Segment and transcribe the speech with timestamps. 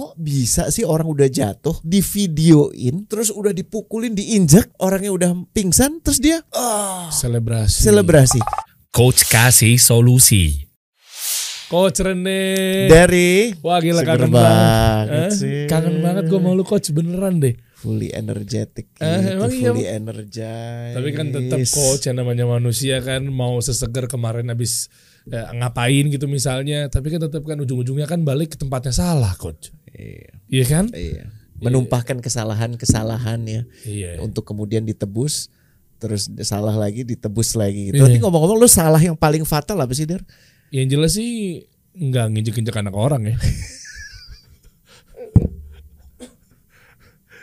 [0.00, 6.00] kok bisa sih orang udah jatuh di videoin terus udah dipukulin diinjak orangnya udah pingsan
[6.00, 7.84] terus dia ah Selebrasi.
[7.84, 8.40] selebrasi
[8.88, 10.66] Coach kasih solusi.
[11.68, 12.42] Coach Rene.
[12.88, 15.06] dari Wah gila kangen banget banget.
[15.14, 15.58] Eh, sih.
[15.68, 17.54] Kangen banget gue mau lu coach beneran deh.
[17.76, 23.00] fully energetic Eh, gitu, emang iya, fully energized Tapi kan tetap coach yang namanya manusia
[23.00, 24.90] kan mau seseger kemarin habis
[25.26, 26.88] eh, ngapain gitu misalnya.
[26.88, 29.74] Tapi kan tetap kan ujung-ujungnya kan balik ke tempatnya salah coach.
[29.90, 30.86] iya, Iya kan?
[30.96, 31.28] iya.
[31.60, 34.24] menumpahkan kesalahan-kesalahan ya Iya.
[34.24, 35.52] untuk kemudian ditebus
[36.00, 38.00] terus salah lagi ditebus lagi gitu.
[38.00, 38.08] Iya.
[38.08, 40.24] Tapi ngomong-ngomong lu salah yang paling fatal apa sih Der?
[40.72, 41.60] Yang jelas sih
[41.92, 43.36] nggak nginjek-injek anak orang ya.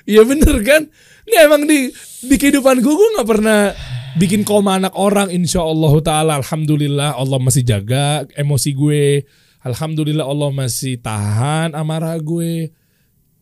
[0.07, 0.87] Iya bener kan?
[1.27, 1.91] Ini emang di
[2.23, 3.75] di kehidupan gue gue nggak pernah
[4.15, 5.27] bikin koma anak orang.
[5.27, 9.27] Insya Allah taala, alhamdulillah Allah masih jaga emosi gue.
[9.61, 12.71] Alhamdulillah Allah masih tahan amarah gue.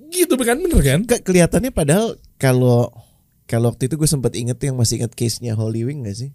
[0.10, 1.00] Gitu kan bener kan?
[1.06, 2.90] Ke- kelihatannya padahal kalau
[3.46, 6.32] kalau waktu itu gue sempat inget yang masih inget case-nya Holy Wing gak sih?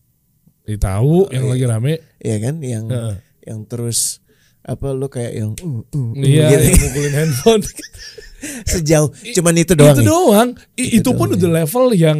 [0.62, 1.98] Di tahu yang lagi rame.
[2.22, 3.14] Iya kan yang Heeh.
[3.50, 4.22] yang terus
[4.60, 6.62] apa lu kayak yang uh, uh, uh, Iya, gitu.
[6.62, 7.62] yang mukulin handphone.
[8.72, 9.96] sejauh cuman itu doang.
[9.96, 10.08] itu ya?
[10.08, 10.48] doang.
[10.78, 12.18] I- Itu itu pun doang, udah level yang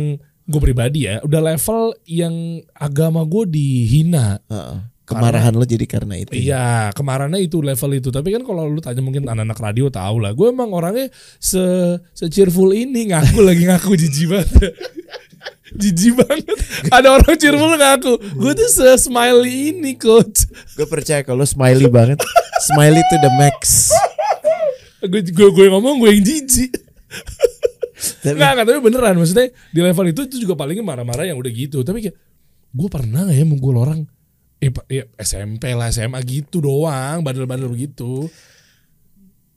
[0.50, 2.34] gue pribadi ya, udah level yang
[2.74, 4.42] agama gue dihina.
[4.50, 4.90] Heeh.
[5.10, 6.30] Kemarahan lo jadi karena itu.
[6.30, 6.38] ya?
[6.38, 8.14] Iya, kemarinnya itu level itu.
[8.14, 10.30] Tapi kan kalau lu tanya mungkin anak-anak radio tahu lah.
[10.38, 11.10] Gue emang orangnya
[11.42, 11.58] se
[12.14, 14.70] se cheerful ini ngaku lagi ngaku jijik banget.
[15.82, 16.54] jijik banget.
[16.94, 18.12] Ada orang cheerful ngaku.
[18.38, 20.46] Gue tuh se smiley ini coach.
[20.78, 22.22] Gue percaya kalau smiley banget.
[22.70, 23.90] smiley to the max.
[25.02, 26.70] Gue gue gue ngomong gue yang jijik.
[28.00, 31.52] Tapi- Nggak, nggak, tapi beneran maksudnya di level itu itu juga palingnya marah-marah yang udah
[31.52, 31.84] gitu.
[31.84, 32.16] Tapi kayak
[32.70, 34.06] gue pernah gak ya mukul orang
[34.60, 38.28] eh, ya, SMP lah SMA gitu doang, bandel-bandel begitu.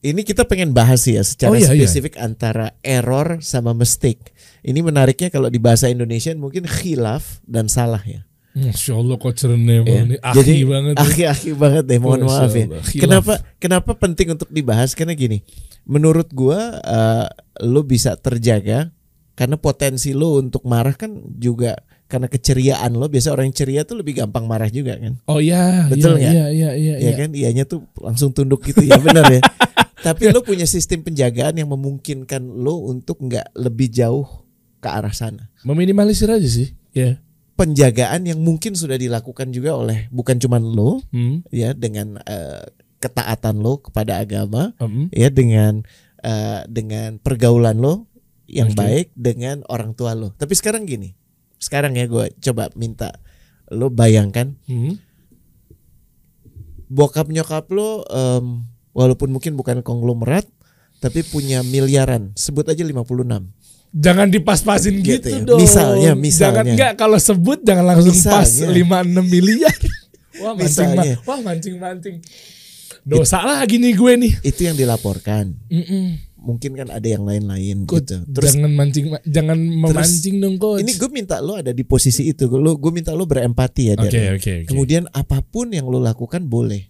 [0.04, 1.88] Ini kita pengen bahas ya secara Oh, iya, iya.
[1.88, 4.36] spesifik antara error sama mistake.
[4.60, 8.28] Ini menariknya kalau di bahasa Indonesia mungkin khilaf dan salah ya.
[8.54, 10.02] Masya Allah coach Rene Ya.
[10.06, 10.94] nih Jadi banget.
[10.94, 11.02] ya.
[11.02, 11.98] aki-aki banget deh.
[11.98, 12.64] Mohon Masya maaf ya.
[12.64, 12.82] Allah.
[12.86, 14.94] Kenapa kenapa penting untuk dibahas?
[14.94, 15.42] Karena gini,
[15.82, 17.26] menurut gua eh,
[17.60, 18.94] lo bisa terjaga
[19.34, 21.74] karena potensi lo untuk marah kan juga
[22.06, 23.10] karena keceriaan lo.
[23.10, 25.18] Biasa orang yang ceria tuh lebih gampang marah juga kan.
[25.26, 26.30] Oh iya, Betul iya, nggak?
[26.30, 27.12] iya, iya, iya, Ya iya.
[27.18, 29.42] kan, ianya tuh langsung tunduk gitu ya, benar ya.
[30.06, 34.46] Tapi lo punya sistem penjagaan yang memungkinkan lo untuk nggak lebih jauh
[34.78, 35.48] ke arah sana.
[35.64, 36.76] Meminimalisir aja sih.
[36.92, 37.23] Ya.
[37.54, 41.46] Penjagaan yang mungkin sudah dilakukan juga oleh bukan cuma lo, Hmm.
[41.54, 42.66] ya dengan eh,
[42.98, 45.06] ketaatan lo kepada agama, Hmm.
[45.14, 45.86] ya dengan
[46.24, 48.10] eh, dengan pergaulan lo
[48.50, 48.80] yang Oke.
[48.80, 50.32] baik dengan orang tua lo.
[50.34, 51.12] Tapi sekarang gini,
[51.60, 53.12] sekarang ya gue coba minta
[53.70, 54.98] lo bayangkan Hmm.
[56.88, 60.46] bokap nyokap lo em, walaupun mungkin bukan konglomerat
[61.00, 63.50] tapi punya miliaran sebut aja 56
[63.94, 65.38] Jangan dipas-pasin Gitu gitu, ya.
[65.40, 65.56] dong.
[65.56, 66.50] Misalnya, misalnya.
[66.50, 69.06] Jangan enggak kalau sebut jangan langsung pas Misalnya.
[69.06, 69.76] 5 6 miliar.
[70.42, 71.14] Wah, mancing Misalnya.
[71.22, 72.16] wah mancing-mancing.
[73.00, 74.32] Dosa lagi nih gue nih.
[74.42, 76.18] itu yang dilaporkan Mm-mm.
[76.34, 80.80] mungkin kan ada yang lain-lain gitu terus jangan mancing jangan memancing dong coach.
[80.80, 84.08] ini gue minta lo ada di posisi itu lo gue minta lo berempati ya Oke,
[84.08, 84.08] Dan.
[84.08, 84.54] oke, oke.
[84.66, 86.88] kemudian apa pun yang lo lakukan boleh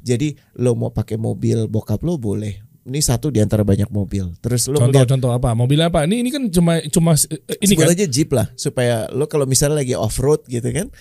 [0.00, 4.68] jadi lo mau pakai mobil bokap lo boleh ini satu di antara banyak mobil terus
[4.68, 5.56] lo melihat Contoh-contoh apa?
[5.56, 6.04] Mobil apa?
[6.04, 7.94] Ini ini kan cuma cuma eh, ini sebut kan.
[7.96, 10.92] aja jeep lah supaya lo kalau misalnya lagi off road gitu kan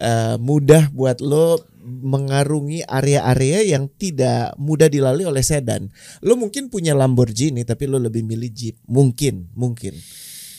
[0.00, 5.88] eh, mudah buat lo mengarungi area-area yang tidak mudah dilalui oleh sedan.
[6.20, 8.76] Lo mungkin punya Lamborghini tapi lo lebih milih jeep.
[8.84, 9.96] Mungkin, mungkin.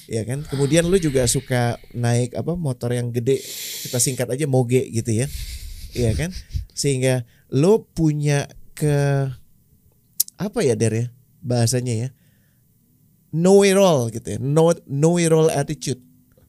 [0.10, 0.42] Ya kan?
[0.50, 3.38] Kemudian lo juga suka naik apa motor yang gede,
[3.86, 5.30] kita singkat aja moge gitu ya.
[5.94, 6.34] Iya kan?
[6.74, 9.30] Sehingga lo punya ke
[10.40, 11.06] apa ya Der ya?
[11.44, 12.10] Bahasanya ya.
[13.30, 14.40] Know it all gitu ya.
[14.40, 16.02] Know, know it all attitude.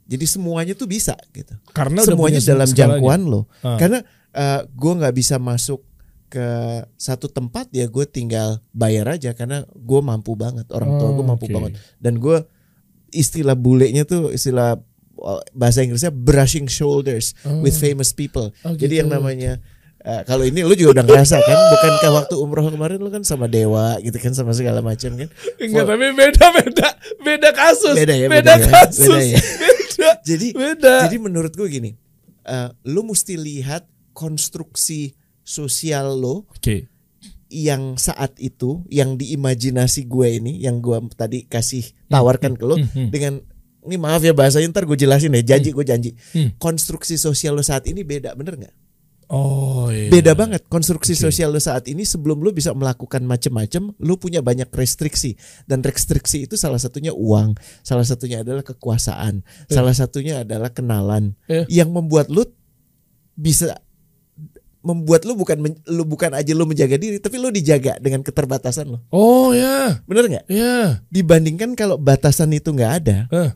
[0.06, 1.52] Jadi semuanya tuh bisa gitu.
[1.70, 3.76] Karena semuanya dalam jangkauan lo Ah.
[3.76, 4.00] karena
[4.66, 5.82] gue nggak bisa masuk
[6.30, 6.46] ke
[6.94, 10.66] satu tempat ya gue tinggal bayar aja karena gue mampu banget.
[10.70, 11.54] Orang tua gue Oh, mampu oke.
[11.54, 11.72] banget.
[11.98, 12.42] Dan gue
[13.10, 14.78] istilah bulenya tuh istilah
[15.18, 18.54] uh, bahasa Inggrisnya brushing shoulders with famous people.
[18.62, 19.18] Oh, jadi yang gitu.
[19.18, 19.52] namanya
[20.02, 23.46] uh, kalau ini lu juga udah ngerasa kan bukankah waktu umroh kemarin lu kan sama
[23.46, 26.88] dewa gitu kan sama segala macam kan Enggak, tapi beda beda
[27.20, 27.96] beda kasus.
[27.96, 29.06] Beda ya, beda, beda ya, kasus.
[29.08, 29.40] beda ya.
[30.00, 30.16] Beda.
[30.24, 30.94] jadi beda.
[31.04, 31.90] jadi menurut gue gini
[32.48, 33.84] uh, lu mesti lihat
[34.16, 35.12] konstruksi
[35.44, 36.88] sosial lo Oke.
[37.48, 42.88] yang saat itu yang diimajinasi gue ini yang gue tadi kasih tawarkan ke lo Hmm,
[42.88, 43.08] hmm.
[43.12, 43.44] dengan
[43.84, 46.56] ini maaf ya bahasanya ntar gue jelasin ya janji gue janji Hmm.
[46.56, 48.74] konstruksi sosial lo saat ini beda bener nggak
[49.30, 50.10] Oh iya.
[50.10, 51.30] Beda banget konstruksi Oke.
[51.30, 55.38] sosial lu saat ini sebelum lu bisa melakukan macam-macam, lu punya banyak restriksi
[55.70, 57.54] dan restriksi itu salah satunya uang,
[57.86, 61.86] salah satunya adalah kekuasaan, salah satunya adalah kenalan Iya.
[61.86, 62.42] yang membuat lu
[63.38, 63.78] bisa
[64.80, 68.98] membuat lu bukan lu bukan aja lu menjaga diri, tapi lu dijaga dengan keterbatasan lu.
[69.12, 70.02] Oh ya.
[70.10, 70.44] Bener nggak?
[70.50, 71.04] Ya.
[71.06, 73.50] Dibandingkan kalau batasan itu nggak ada, Eh.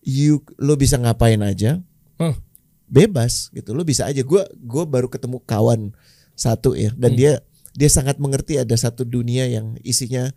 [0.00, 1.82] you lu bisa ngapain aja,
[2.16, 2.32] Hah.
[2.88, 5.92] Bebas gitu lo bisa aja gue gue baru ketemu kawan
[6.32, 7.18] satu ya dan Hmm.
[7.20, 7.32] dia
[7.76, 10.32] dia sangat mengerti ada satu dunia yang isinya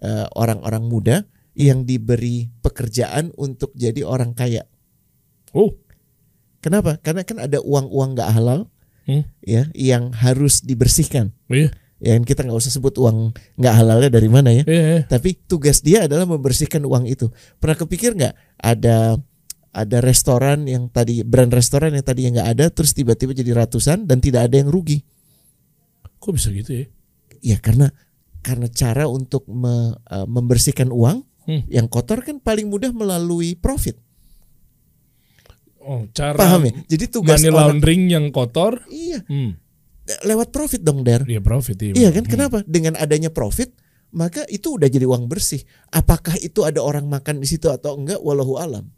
[0.00, 1.16] eh, orang-orang muda
[1.52, 4.64] yang diberi pekerjaan untuk jadi orang kaya
[5.52, 5.76] Oh.
[6.60, 8.60] kenapa karena kan ada uang-uang nggak halal
[9.04, 9.24] Hmm.
[9.42, 11.72] ya yang harus dibersihkan Iya.
[12.00, 14.84] ya kita nggak usah sebut uang nggak halalnya dari mana ya Iya.
[14.88, 15.00] iya.
[15.04, 17.28] tapi tugas dia adalah membersihkan uang itu.
[17.58, 19.20] Pernah kepikir nggak ada
[19.70, 24.04] ada restoran yang tadi brand restoran yang tadi yang nggak ada terus tiba-tiba jadi ratusan
[24.04, 25.02] dan tidak ada yang rugi?
[26.18, 26.86] Kok bisa gitu ya?
[27.40, 27.88] Ya karena
[28.40, 31.64] karena cara untuk me- eh, membersihkan uang Hmm.
[31.72, 33.96] yang kotor kan paling mudah melalui profit.
[35.80, 36.72] Oh, cara Paham ya?
[36.92, 38.84] Jadi tugas money orang laundering yang kotor.
[38.92, 39.56] iya Hmm.
[40.26, 41.24] lewat profit dong Der.
[41.24, 41.92] Iya profit iya.
[41.96, 42.28] Iya kan?
[42.28, 42.32] Hmm.
[42.32, 42.58] Kenapa?
[42.68, 43.72] Dengan adanya profit
[44.10, 45.62] maka itu udah jadi uang bersih.
[45.88, 48.18] Apakah itu ada orang makan di situ atau enggak?
[48.20, 48.90] Walahu alam.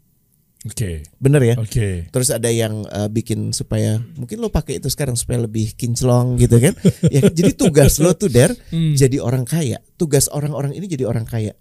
[0.63, 1.03] Oke.
[1.19, 1.55] Bener ya?
[1.59, 2.07] Oke.
[2.07, 6.55] Terus ada yang uh, bikin supaya mungkin lo pakai itu sekarang supaya lebih kinclong gitu
[6.55, 6.71] kan.
[7.11, 8.95] ya, jadi tugas lo tuh der Hmm.
[8.95, 9.83] jadi orang kaya.
[9.99, 11.51] Tugas orang-orang ini jadi orang kaya.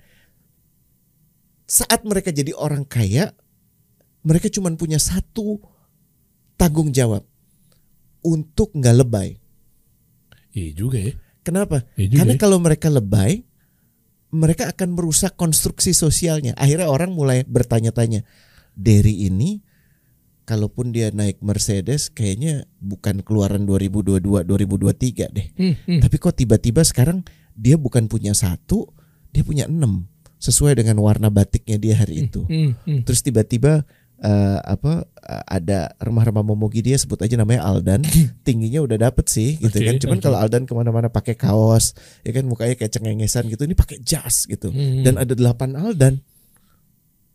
[1.66, 3.34] Saat mereka jadi orang kaya,
[4.22, 5.58] mereka cuma punya satu
[6.54, 7.26] tanggung jawab
[8.22, 9.34] untuk nggak lebay.
[10.54, 11.12] Iya juga ya.
[11.42, 11.82] Kenapa?
[11.98, 12.18] Iya juga.
[12.22, 12.40] Karena ya.
[12.40, 13.42] kalau mereka lebay,
[14.32, 16.54] mereka akan merusak konstruksi sosialnya.
[16.54, 18.22] Akhirnya orang mulai bertanya-tanya,
[18.74, 19.60] Derry ini
[20.42, 25.46] kalaupun dia naik Mercedes kayaknya bukan keluaran 2022 2023 deh.
[25.54, 26.00] Hmm, hmm.
[26.02, 27.22] Tapi kok tiba-tiba sekarang
[27.54, 28.90] dia bukan punya satu,
[29.30, 30.08] dia punya enam
[30.42, 32.42] sesuai dengan warna batiknya dia hari itu.
[32.50, 33.06] Hmm, hmm.
[33.06, 33.86] Terus tiba-tiba
[34.22, 38.02] eh, apa eh, ada remah-remah momogi dia sebut aja namanya Aldan
[38.46, 40.24] tingginya udah dapet sih gitu kan cuman oke.
[40.24, 41.92] kalau Aldan ke mana-mana pakai kaos
[42.22, 45.02] ya kan mukanya kayak cengengesan gitu ini pakai jas gitu Hmm.
[45.02, 46.22] dan ada delapan Aldan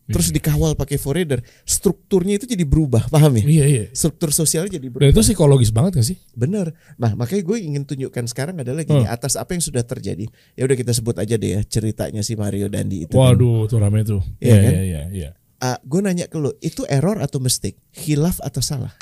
[0.07, 3.83] terus dikawal pakai forader strukturnya itu jadi berubah paham ya Iya iya.
[3.91, 6.17] struktur sosialnya jadi Dan berubah itu psikologis banget gak sih?
[6.31, 9.11] bener nah makanya gue ingin tunjukkan sekarang adalah gini Hmm.
[9.11, 12.65] atas apa yang sudah terjadi ya udah kita sebut aja deh ya ceritanya si Mario
[12.67, 14.23] Dandi itu Waduh, tuh rame tuh.
[14.37, 14.71] Iya Iya kan?
[14.71, 15.01] iya iya.
[15.11, 15.29] iya.
[15.57, 18.93] Ah, gue nanya ke lo itu error atau mistake hilaf atau salah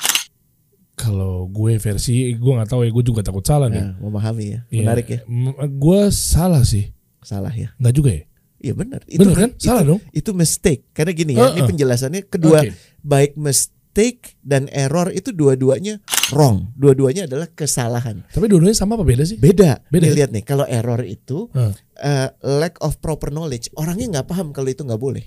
[0.92, 3.84] Kalau gue versi gue nggak tahu ya, gue juga takut salah nih.
[3.84, 4.60] Nah, memahami ya.
[4.66, 4.80] Iya.
[4.80, 5.20] Menarik ya.
[5.28, 6.88] M- Gue salah sih.
[7.20, 7.68] Salah ya.
[7.76, 8.24] Nggak juga ya?
[8.56, 9.04] Iya benar.
[9.04, 9.50] Itu Bener kan?
[9.60, 10.00] Salah itu, dong.
[10.10, 10.88] Itu mistake.
[10.90, 11.68] Karena gini ya, ini Heeh.
[11.68, 12.72] penjelasannya kedua Oke.
[13.04, 16.00] baik mistake dan error itu dua-duanya
[16.32, 16.72] wrong.
[16.72, 18.24] Dua-duanya adalah kesalahan.
[18.32, 19.36] Tapi dua-duanya sama apa beda sih?
[19.36, 19.84] Beda.
[19.92, 20.16] Beda Nih, ya?
[20.24, 21.72] lihat nih, kalau error itu Heeh.
[22.00, 23.68] eh, lack of proper knowledge.
[23.76, 25.24] Orangnya nggak paham kalau itu nggak boleh.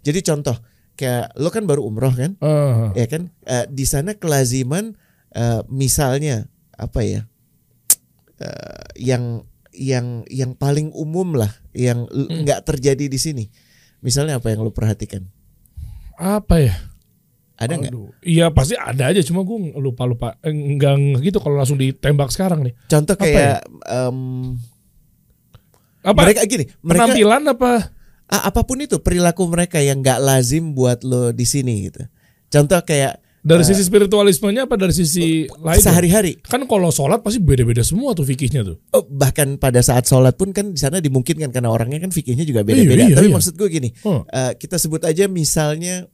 [0.00, 0.54] Jadi contoh
[0.94, 2.38] kayak lo kan baru umroh kan?
[2.38, 4.94] Ah, ya kan Eh, di sana kelaziman
[5.34, 6.46] eh, misalnya
[6.78, 7.26] apa ya
[8.40, 9.44] Eh, yang
[9.80, 12.44] yang yang paling umum lah yang Hmm.
[12.44, 13.44] nggak terjadi di sini
[13.98, 15.24] misalnya apa yang lu perhatikan
[16.14, 16.76] apa ya?
[17.56, 17.92] ada nggak.
[18.20, 20.28] Iya pasti ada aja, cuma gue lupa lupa.
[20.40, 22.72] Eh, Enggak enggak gitu kalau langsung ditembak sekarang nih.
[22.88, 23.32] contoh Apa ya?
[23.36, 24.18] kayak em,
[26.00, 26.20] Apa?
[26.24, 27.72] mereka gini mereka penampilan apa?
[28.30, 32.00] apa pun itu perilaku mereka yang nggak lazim buat lo di sini gitu
[32.48, 35.80] contoh kayak Dari sisi spiritualismenya apa dari sisi lain?
[35.80, 38.76] sehari-hari Kan kalau sholat pasti beda-beda semua tuh fikihnya tuh.
[38.92, 42.60] Oh, bahkan pada saat sholat pun kan di sana dimungkinkan karena orangnya kan fikihnya juga
[42.60, 43.00] beda-beda.
[43.00, 43.34] Iya, iya, Tapi iya.
[43.34, 44.28] maksud gue gini, Oh.
[44.28, 46.04] eh, kita sebut aja misalnya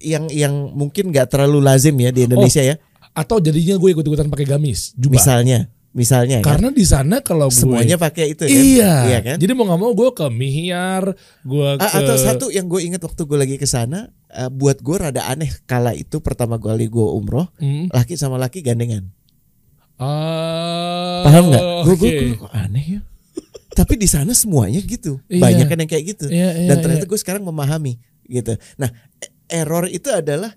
[0.00, 2.80] yang yang mungkin nggak terlalu lazim ya di Indonesia ya.
[3.12, 5.20] Atau jadinya gue ikut-ikutan pakai gamis, jubah.
[5.20, 8.54] Misalnya, misalnya kan, Karena di sana kalau gue semuanya pakai itu kan.
[8.54, 8.94] Iya.
[9.10, 9.36] Iya kan?
[9.42, 11.04] Jadi mau nggak mau gue ke Mihyar,
[11.42, 14.96] gue ke atau satu yang gue ingat waktu gue lagi ke sana, eh, buat gue
[14.96, 17.90] rada aneh kala itu pertama kali gue umroh, Hmm.
[17.90, 19.10] laki sama laki gandengan.
[19.98, 21.62] Ah, Paham nggak?
[21.82, 22.06] Gue oke.
[22.06, 23.00] gue kok aneh ya.
[23.74, 25.18] Tapi di sana semuanya gitu.
[25.26, 25.42] Iya.
[25.42, 26.26] Banyak kan yang kayak gitu.
[26.30, 27.10] Iya, iya, Dan ternyata iya.
[27.10, 28.54] gue sekarang memahami gitu.
[28.78, 30.54] Nah, e- error itu adalah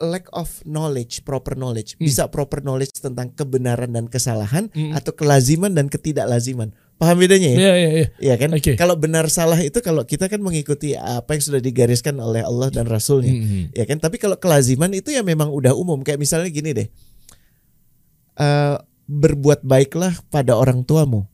[0.00, 1.94] lack of knowledge, proper knowledge.
[1.96, 2.08] Hmm.
[2.08, 4.96] Bisa proper knowledge tentang kebenaran dan kesalahan Hmm.
[4.96, 6.72] atau kelaziman dan ketidaklaziman.
[6.96, 7.56] Paham bedanya ya?
[7.56, 8.06] Iya iya iya.
[8.20, 8.50] Iya kan?
[8.52, 8.76] Oke.
[8.76, 12.84] Kalau benar salah itu kalau kita kan mengikuti apa yang sudah digariskan oleh Allah dan
[12.84, 13.32] Rasulnya.
[13.32, 13.72] Hmm.
[13.72, 13.96] Ya kan?
[14.00, 16.04] Tapi kalau kelaziman itu ya memang udah umum.
[16.04, 16.88] Kayak misalnya gini deh.
[18.36, 18.76] Eh
[19.10, 21.26] berbuat baiklah pada orang tuamu.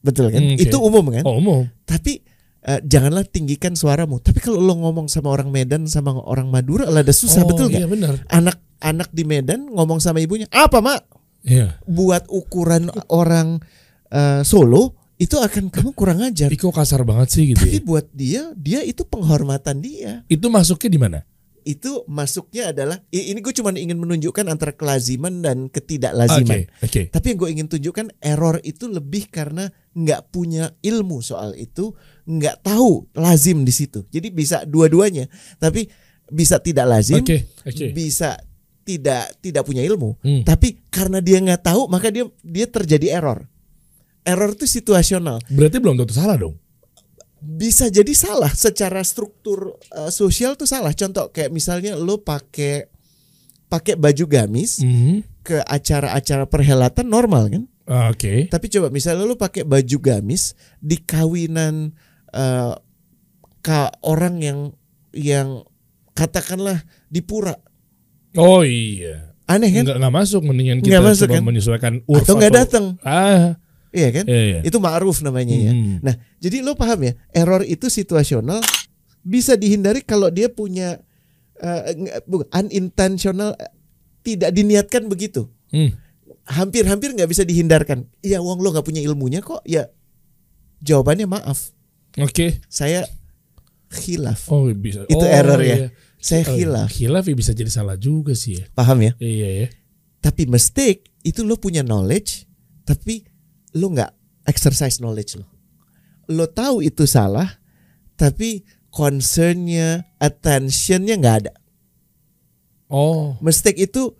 [0.00, 0.40] Betul kan?
[0.40, 0.62] Hmm, oke.
[0.64, 1.24] Itu umum kan?
[1.28, 1.68] Oh umum.
[1.84, 2.24] Tapi
[2.64, 4.20] eh, janganlah tinggikan suaramu.
[4.20, 7.80] Tapi kalau lo ngomong sama orang Medan sama orang Madura lada susah oh, betul nggak?
[7.80, 8.14] Iya benar.
[8.28, 11.00] Anak anak di Medan ngomong sama ibunya, "Apa, Mak?"
[11.44, 11.80] Iya.
[11.88, 13.60] Buat ukuran orang
[14.12, 16.48] eh, Solo itu akan kamu kurang ajar.
[16.48, 17.60] Ih, kok kasar banget sih gitu.
[17.60, 17.84] Tapi ya?
[17.84, 20.24] buat dia, dia itu penghormatan dia.
[20.32, 21.18] Itu masuknya di mana?
[21.62, 26.68] Itu masuknya adalah ini gue cuma ingin menunjukkan antara kelaziman dan ketidaklaziman.
[26.68, 27.02] Oke, oke.
[27.12, 31.92] Tapi yang gue ingin tunjukkan error itu lebih karena nggak punya ilmu soal itu,
[32.26, 34.06] nggak tahu lazim di situ.
[34.08, 35.26] Jadi bisa dua-duanya.
[35.58, 35.86] Tapi
[36.30, 37.90] bisa tidak lazim, Oke, oke.
[37.90, 38.38] bisa
[38.86, 40.16] tidak tidak punya ilmu.
[40.22, 40.42] Hmm.
[40.46, 43.46] Tapi karena dia nggak tahu, maka dia dia terjadi error.
[44.22, 45.42] Error itu situasional.
[45.50, 46.54] Berarti belum tentu salah dong.
[47.40, 50.92] Bisa jadi salah secara struktur uh, sosial tuh salah.
[50.92, 52.84] Contoh kayak misalnya lo pakai
[53.66, 55.40] pakai baju gamis Mhm.
[55.40, 57.62] ke acara-acara perhelatan normal kan?
[57.88, 58.46] Ah, Oke.
[58.46, 61.96] Tapi coba misalnya lu pakai baju gamis di kawinan
[62.30, 62.74] eh
[63.60, 64.58] ka orang yang
[65.10, 65.64] yang
[66.12, 67.56] katakanlah di pura.
[68.36, 69.34] Oh iya.
[69.50, 69.82] Aneh kan?
[69.82, 71.42] Nggak, nggak masuk mendingan Nggak kita masuk, coba kan?
[71.42, 72.84] menyesuaikan urf Atau nggak datang.
[73.02, 73.58] Ah,
[73.90, 74.24] Iya kan?
[74.30, 74.60] iya, iya.
[74.62, 75.72] Itu ma'ruf namanya ya.
[75.74, 75.98] Hmm.
[75.98, 78.62] Nah, jadi lo paham ya, error itu situasional
[79.20, 81.02] bisa dihindari kalau dia punya
[82.24, 83.52] bukan, unintentional
[84.22, 85.50] tidak diniatkan begitu.
[85.74, 85.90] Hmm.
[86.46, 88.06] Hampir-hampir nggak bisa dihindarkan.
[88.22, 89.62] Ya wong lo nggak punya ilmunya kok.
[89.66, 89.90] Ya
[90.80, 91.74] jawabannya maaf.
[92.18, 92.58] Oke.
[92.66, 93.06] Saya
[93.90, 94.46] khilaf.
[94.50, 95.06] Oh bisa.
[95.06, 95.76] Itu Oh, error ya.
[95.76, 95.88] iya.
[96.20, 96.56] Saya Oh, iya.
[96.56, 96.88] khilaf.
[96.90, 98.64] Khilaf ya bisa jadi salah juga sih ya.
[98.72, 99.12] Paham ya?
[99.18, 99.68] Iya ya.
[100.20, 102.44] Tapi mistake itu lo punya knowledge,
[102.84, 103.24] tapi
[103.76, 104.12] lo nggak
[104.46, 105.46] exercise knowledge lo.
[106.30, 107.58] Lo tahu itu salah,
[108.14, 111.54] tapi concernnya, attentionnya nggak ada.
[112.90, 113.38] Oh.
[113.38, 114.14] Mistake itu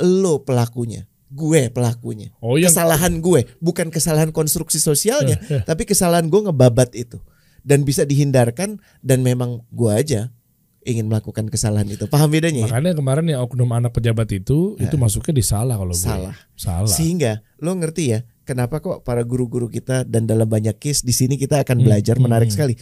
[0.00, 2.32] lo pelakunya, gue pelakunya.
[2.40, 5.62] Oh yang Kesalahan gue, bukan kesalahan konstruksi sosialnya, Eh, eh.
[5.62, 7.20] tapi kesalahan gue ngebabat itu.
[7.64, 10.28] Dan bisa dihindarkan dan memang gue aja
[10.84, 12.04] ingin melakukan kesalahan itu.
[12.12, 12.64] Paham bedanya?
[12.64, 12.68] ya?
[12.68, 16.04] makanya kemarin yang oknum anak pejabat itu itu masuknya di salah kalau gue.
[16.04, 16.36] Salah.
[16.52, 16.92] Salah.
[16.92, 21.34] Sehingga lo ngerti ya, kenapa kok para guru-guru kita dan dalam banyak case di sini
[21.40, 22.56] kita akan Hmm, belajar hmm, menarik hmm.
[22.56, 22.74] sekali.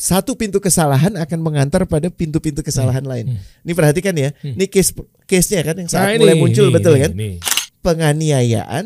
[0.00, 3.36] Satu pintu kesalahan akan mengantar pada pintu-pintu kesalahan lain.
[3.62, 4.56] Ini perhatikan ya, Hmm.
[4.56, 4.96] ini case
[5.28, 7.10] case-nya kan yang Nah, saat ini, mulai muncul ini, betul ini, kan?
[7.16, 7.30] ini.
[7.84, 8.84] Penganiayaan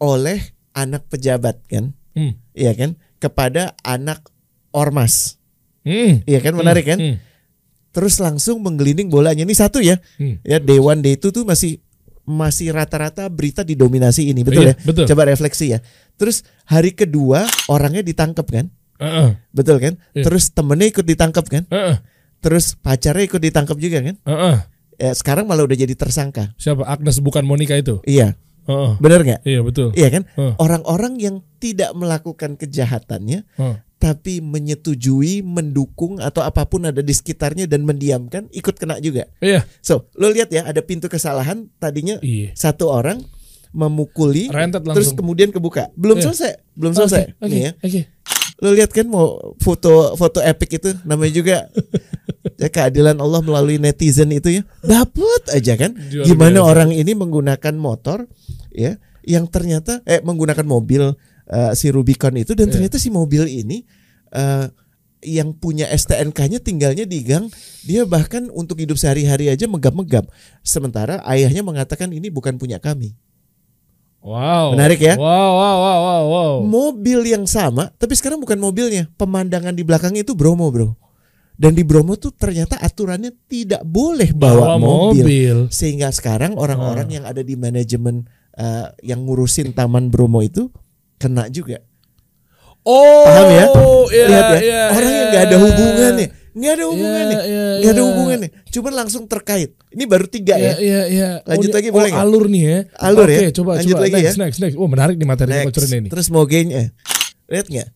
[0.00, 0.40] oleh
[0.72, 1.92] anak pejabat kan?
[2.16, 2.40] Hmm.
[2.56, 2.90] Iya kan?
[3.20, 4.24] Kepada anak
[4.72, 5.36] ormas.
[5.84, 6.24] Hmm.
[6.24, 6.98] Iya kan menarik kan?
[6.98, 7.16] Hmm.
[7.92, 9.44] Terus langsung menggelinding bolanya.
[9.44, 10.00] Ini satu ya.
[10.16, 10.40] Hmm.
[10.44, 11.80] Ya Dewan Day itu tuh masih
[12.26, 14.82] masih rata-rata berita didominasi ini, betul Iya, ya?
[14.82, 15.04] betul.
[15.06, 15.78] Coba refleksi ya.
[16.18, 18.66] Terus hari kedua orangnya ditangkap kan?
[18.98, 19.38] Heeh.
[19.54, 19.94] Betul kan?
[20.12, 20.26] Iya.
[20.26, 21.64] Terus temennya ikut ditangkap kan?
[21.70, 21.96] Heeh.
[22.42, 24.16] Terus pacarnya ikut ditangkap juga kan?
[24.26, 24.56] Heeh.
[24.96, 26.56] Ya, sekarang malah udah jadi tersangka.
[26.58, 26.82] Siapa?
[26.82, 28.00] Agnes bukan Monica itu.
[28.08, 28.34] Iya,
[28.66, 28.90] Heeh.
[28.98, 29.40] benar nggak?
[29.46, 29.88] Iya betul.
[29.94, 30.22] Iya kan?
[30.34, 30.54] Heeh.
[30.58, 33.76] Orang-orang yang tidak melakukan kejahatannya Heeh.
[33.96, 39.24] Tapi menyetujui, mendukung atau apa pun ada di sekitarnya dan mendiamkan ikut kena juga.
[39.40, 39.64] Iya.
[39.80, 42.52] So, lo lihat ya ada pintu kesalahan tadinya Iya.
[42.52, 43.24] satu orang
[43.72, 44.48] memukuli
[44.92, 45.92] terus kemudian kebuka.
[45.96, 46.24] Belum Iya.
[46.32, 47.36] selesai, belum selesai.
[47.40, 47.48] Oke.
[47.52, 47.72] Nih ya.
[47.80, 48.00] Oke.
[48.64, 51.56] Lo lihat kan mau foto foto epic itu namanya juga
[52.62, 54.62] ya keadilan Allah melalui netizen itu ya.
[54.80, 55.92] Dapat aja kan.
[56.24, 56.68] Gimana biasa.
[56.72, 58.24] orang ini menggunakan motor
[58.72, 58.96] ya
[59.28, 61.12] yang ternyata eh menggunakan mobil
[61.50, 62.72] eh, si Rubicon itu dan Iya.
[62.78, 63.86] ternyata si mobil ini
[64.32, 64.66] eh
[65.24, 67.50] yang punya STNK-nya tinggalnya di gang,
[67.82, 70.28] dia bahkan untuk hidup sehari-hari aja megap-megap.
[70.62, 73.16] Sementara ayahnya mengatakan ini bukan punya kami.
[74.22, 74.74] Wow.
[74.74, 75.14] Menarik ya?
[75.14, 76.54] Wow, wow, wow, wow, wow.
[76.62, 79.06] mobil yang sama, tapi sekarang bukan mobilnya.
[79.14, 80.94] Pemandangan di belakangnya itu Bromo, Bro.
[81.56, 85.24] Dan di Bromo tuh ternyata aturannya tidak boleh bawa, Bawa mobil.
[85.24, 85.56] mobil.
[85.72, 90.68] Sehingga sekarang orang-orang yang ada di manajemen eh, yang ngurusin Taman Bromo itu
[91.16, 91.80] kena juga.
[92.86, 93.64] Oh, Paham ya?
[94.14, 95.26] iya, Lihat ya, iya, orang yang iya.
[95.26, 98.06] nggak ada hubungannya, nggak ada hubungannya, Iya, iya, nggak ada iya.
[98.06, 98.48] hubungannya.
[98.70, 99.70] Cuma langsung terkait.
[99.90, 100.74] Ini baru tiga Iya, ya.
[100.78, 101.28] iya, iya.
[101.42, 102.22] Lanjut ini- lagi boleh nggak?
[102.22, 102.78] alur nih ya.
[103.02, 103.50] Alur Oke, ya.
[103.50, 104.02] coba, Lanjut coba.
[104.06, 104.42] lagi next, ya.
[104.46, 104.76] next, next.
[104.78, 105.90] Oh, menarik nih materi Next.
[105.90, 106.06] ini.
[106.06, 106.82] Terus mogenya,
[107.50, 107.88] lihat nggak?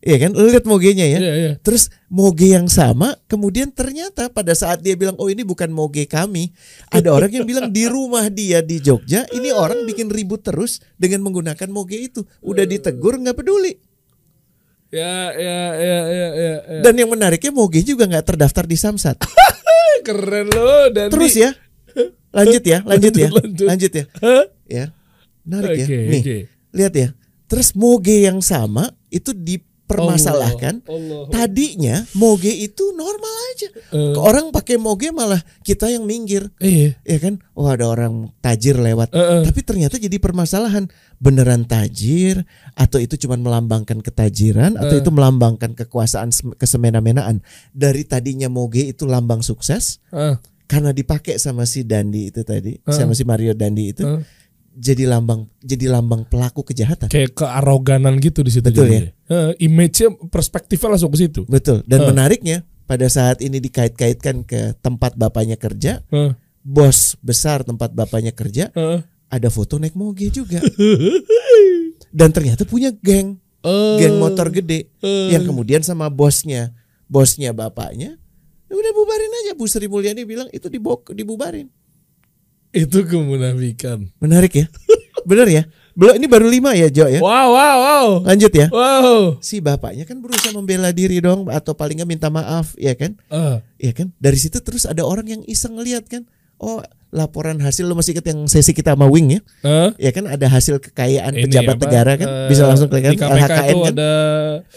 [0.00, 1.18] Iya kan, lu lihat mogenya ya.
[1.20, 1.52] Iya, iya.
[1.60, 6.56] Terus moge yang sama, kemudian ternyata pada saat dia bilang, oh ini bukan moge kami,
[6.88, 11.20] ada orang yang bilang di rumah dia di Jogja, ini orang bikin ribut terus dengan
[11.28, 12.24] menggunakan moge itu.
[12.40, 13.76] Udah ditegur nggak peduli.
[14.88, 16.54] Ya, ya, ya, ya, ya.
[16.64, 16.80] ya.
[16.80, 19.20] Dan yang menariknya moge juga nggak terdaftar di Samsat.
[20.08, 21.52] Keren loh dan Terus ya,
[22.32, 23.28] lanjut ya, lanjut ya,
[23.68, 24.04] Lanjut, ya,
[24.64, 24.84] ya,
[25.44, 25.86] menarik ya.
[25.86, 26.22] Nih,
[26.72, 27.08] lihat ya.
[27.52, 29.36] Terus moge yang sama itu
[29.90, 30.74] dipermasalahkan.
[30.84, 31.20] Allah.
[31.28, 33.68] Tadinya moge itu normal aja.
[33.90, 34.14] Eh.
[34.14, 36.48] Orang pakai moge malah kita yang minggir.
[36.56, 36.94] Iya.
[37.02, 39.42] ya kan oh ada orang tajir lewat Eh, eh.
[39.42, 45.00] tapi ternyata jadi permasalahan beneran tajir atau itu cuma melambangkan ketajiran atau Eh.
[45.00, 51.64] itu melambangkan kekuasaan sem- kesemena-menaan dari tadinya moge itu lambang sukses Ah, karena dipakai sama
[51.64, 52.92] si Dandi itu tadi, Heeh.
[52.92, 54.22] sama si Mario Dandi itu Heeh.
[54.70, 57.08] Jadi lambang jadi lambang pelaku kejahatan.
[57.08, 59.10] kayak kearoganan gitu di situ Betul jadinya.
[59.26, 61.42] Eh, image-nya perspektifnya langsung ke situ.
[61.44, 61.82] Betul.
[61.84, 62.08] Dan Heeh.
[62.08, 68.70] menariknya pada saat ini dikait-kaitkan ke tempat bapaknya kerja, Eh, bos besar tempat bapaknya kerja,
[68.70, 69.00] eh.
[69.26, 70.58] ada foto naik moge juga.
[72.10, 75.28] Dan ternyata punya geng, Eh, geng motor gede eh.
[75.30, 76.72] yang kemudian sama bosnya,
[77.04, 78.16] bosnya bapaknya,
[78.66, 79.52] "Ya udah bubarin aja.
[79.52, 81.68] Bu Sri Mulyani bilang itu dibok dibubarin.
[82.72, 84.06] Itu kemunafikan.
[84.18, 84.66] Menarik ya,
[85.22, 85.62] bener ya.
[85.90, 87.18] Belum ini baru lima ya Jo ya.
[87.18, 88.06] Wow, wow, wow.
[88.22, 88.70] Lanjut ya.
[88.70, 89.36] Wow.
[89.38, 93.18] Si bapaknya kan berusaha membela diri dong atau paling nggak minta maaf ya kan?
[93.26, 94.14] Eh, Iya kan?
[94.16, 96.24] Dari situ terus ada orang yang iseng ngeliat kan.
[96.56, 96.78] Oh,
[97.10, 99.40] laporan hasil lo masih inget yang sesi kita sama Wing ya?
[99.62, 99.90] eh.
[99.98, 102.28] Ya kan ada hasil kekayaan Ini pejabat apa, negara kan?
[102.28, 103.90] eh, Bisa langsung di KPK LHKN kan?
[103.90, 104.10] ada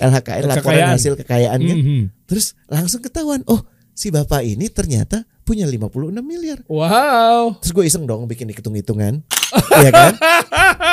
[0.02, 0.92] LHKN laporan kekayaan.
[0.92, 1.78] hasil kekayaan kan?
[1.78, 2.02] Mhm.
[2.26, 6.60] Terus langsung ketahuan, oh si bapak ini ternyata punya 56 miliar.
[6.66, 7.60] Wow.
[7.60, 9.22] Terus gue iseng dong bikin hitung-hitungan.
[9.74, 10.14] Iya kan?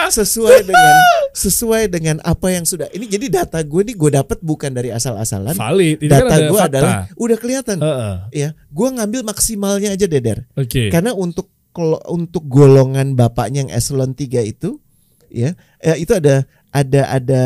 [0.08, 0.96] Sesuai dengan
[1.32, 2.88] sesuai dengan apa yang sudah.
[2.92, 5.56] Ini jadi data gue nih gue dapat bukan dari asal-asalan.
[5.56, 6.04] Valid.
[6.04, 6.68] Ini kan Data ada gue fakta.
[6.68, 7.76] adalah udah kelihatan.
[7.80, 8.14] Heeh.
[8.36, 10.44] Ya, gue ngambil maksimalnya aja Deder.
[10.56, 10.92] Oke.
[10.92, 11.48] Karena untuk
[12.08, 14.76] untuk golongan bapaknya yang eselon 3 itu
[15.30, 17.42] ya, eh, itu ada ada ada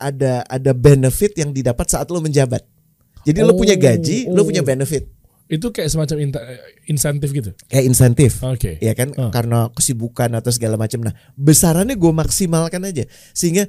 [0.00, 2.64] ada ada benefit yang didapat saat lo menjabat.
[3.22, 4.46] Jadi lo Oh, punya gaji, lo oh.
[4.48, 5.06] punya benefit.
[5.50, 6.16] Itu kayak semacam
[6.86, 7.50] insentif gitu.
[7.66, 8.38] Kayak insentif.
[8.46, 8.78] Oke.
[8.78, 9.34] Ya kan Ah.
[9.34, 11.02] karena kesibukan atau segala macam.
[11.02, 13.02] Nah, besarannya gue maksimalkan aja
[13.34, 13.66] sehingga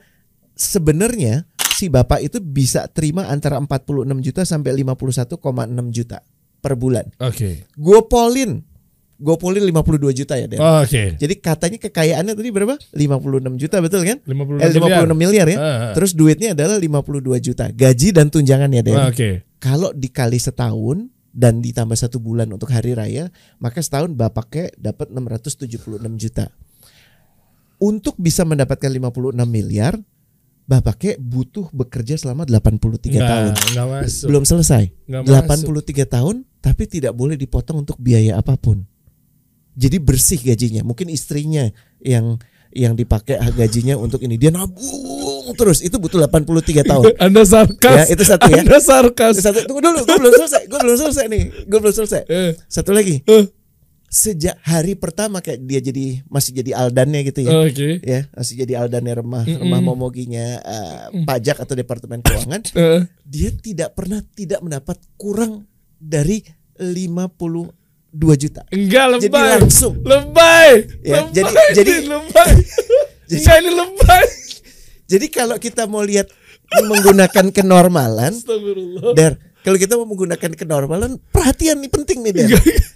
[0.53, 6.21] sebenarnya si bapak itu bisa terima antara 46 juta sampai 51,6 juta
[6.61, 7.09] per bulan.
[7.17, 7.65] Oke.
[7.73, 8.61] Gue polin.
[9.17, 10.57] Gue polin 52 juta ya, Den.
[10.57, 11.13] Oke.
[11.13, 12.73] Jadi katanya kekayaannya tadi berapa?
[12.89, 14.17] 56 juta betul kan?
[14.25, 15.57] 56 Eh, 56 miliar ya.
[15.57, 15.93] Ah, ah.
[15.93, 17.69] Terus duitnya adalah 52 juta.
[17.69, 18.97] Gaji dan tunjangan ya, Den.
[18.97, 19.45] Oke.
[19.57, 25.99] Kalau dikali setahun dan ditambah satu bulan untuk hari raya, maka setahun bapaknya dapat 676
[26.19, 26.51] juta.
[27.81, 29.97] Untuk bisa mendapatkan 56 miliar,
[30.69, 33.53] bapaknya butuh bekerja selama 83 tahun.
[33.73, 34.27] Nggak masuk.
[34.29, 34.83] Belum selesai.
[35.09, 38.85] Nggak 83 tahun tapi tidak boleh dipotong untuk biaya apa pun.
[39.73, 40.85] Jadi bersih gajinya.
[40.85, 41.65] Mungkin istrinya
[42.03, 42.37] yang
[42.71, 47.03] yang dipakai gajinya untuk ini dia nabung terus itu butuh 83 tahun.
[47.27, 48.07] Anda sarkas.
[48.07, 48.63] Ya, itu satu ya.
[48.63, 49.35] Anda sarkas.
[49.37, 50.61] Satu tunggu dulu, gue belum selesai.
[50.65, 51.43] Gue belum selesai nih.
[51.67, 52.21] Gue belum selesai.
[52.25, 53.19] Eh, Satu lagi.
[53.21, 53.45] eh,
[54.07, 57.51] Sejak hari pertama kayak dia jadi masih jadi aldannya gitu ya.
[57.63, 58.03] Oke.
[58.03, 59.63] Ya, masih jadi aldannya remah, Mm-mm.
[59.63, 65.63] remah momoginya eh, pajak atau departemen keuangan, Eh, dia tidak pernah tidak mendapat kurang
[65.95, 66.43] dari
[68.11, 68.61] 52 juta.
[68.69, 69.49] Enggak Jadi lebay.
[69.57, 69.93] langsung.
[69.99, 70.69] Lebay.
[71.01, 71.31] Ya, lebay.
[71.31, 72.51] jadi- jadi- ini lebay.
[73.31, 74.25] Jadi- Enggak ini lebay.
[75.07, 76.27] Jadi kalau kita mau lihat
[76.81, 79.11] menggunakan kenormalan, Astagfirullah.
[79.11, 82.47] Der, kalau kita mau menggunakan kenormalan, perhatian nih penting nih Der.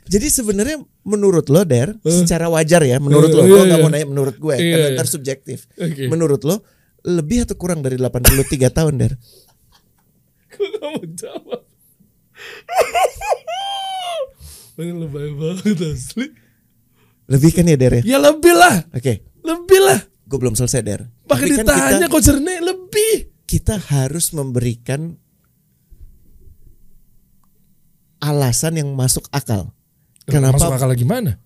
[0.06, 3.89] Jadi sebenarnya menurut lo Der, secara wajar ya, menurut lo, Eh, gue iya, nggak mau
[3.89, 3.95] iya.
[3.95, 4.95] nanya menurut gue, Iya, karena iya.
[4.95, 5.67] ntar subjektif.
[5.75, 6.08] Oke.
[6.08, 6.63] Menurut lo
[7.04, 9.13] lebih atau kurang dari 83 tahun Der?
[10.49, 11.62] Gue gak mau jawab.
[14.75, 16.27] Ini lebay banget asli.
[17.25, 18.01] Lebih kan ya Der ya?
[18.05, 18.85] Ya lebih lah.
[18.91, 19.99] Oke, Lebih lah.
[20.25, 21.01] gue belum selesai Der.
[21.25, 23.13] Pakai kan ditanya kok jernih lebih.
[23.45, 25.15] kita harus memberikan
[28.19, 29.69] alasan yang masuk akal.
[30.25, 31.38] Kenapa Masuk akal gimana?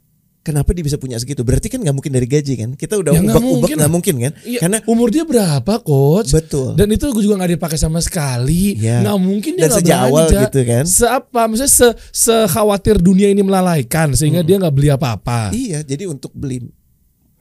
[0.49, 1.45] Kenapa dia bisa punya segitu?
[1.45, 2.69] Berarti kan nggak mungkin dari gaji kan?
[2.73, 4.33] Kita udah Ya, nggak ubah-ubah mungkin nggak mungkin kan?
[4.41, 6.33] Iya, Karena umur dia berapa coach?
[6.33, 6.73] betul.
[6.73, 8.73] Dan itu gue juga nggak dipakai sama sekali.
[8.75, 9.05] Iya.
[9.05, 10.41] Nggak mungkin dia nggak awal belanja.
[10.49, 10.83] gitu kan?
[10.89, 11.41] Seapa?
[11.45, 15.53] Maksudnya se sekhawatir dunia ini melalaikan sehingga dia nggak beli apa-apa.
[15.53, 16.65] Iya, jadi untuk beli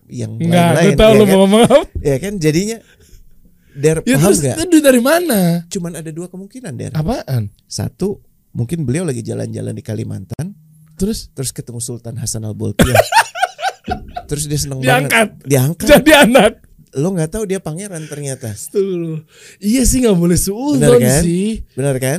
[0.08, 1.48] yang lain-lain, gue tahu ya lu kan?
[1.48, 1.78] mau.
[2.00, 2.78] Ya kan, jadinya
[3.78, 4.56] Der Ya paham terus nggak?
[4.64, 5.40] itu dari mana?
[5.68, 6.92] Cuman ada dua kemungkinan Der.
[6.96, 7.52] Apaan?
[7.68, 8.18] Satu,
[8.50, 10.47] mungkin beliau lagi jalan-jalan di Kalimantan,
[10.98, 12.92] Terus terus ketemu Sultan Hasan al Bolkiah.
[14.28, 15.38] terus dia seneng Diangkat.
[15.38, 15.46] banget.
[15.46, 15.86] Diangkat.
[15.88, 16.52] jadi anak.
[16.92, 18.50] Lo nggak tahu dia pangeran ternyata.
[18.68, 19.22] Tuh.
[19.58, 21.22] Iya sih nggak boleh Benar suudon kan?
[21.22, 21.62] sih.
[21.72, 22.18] Benar kan?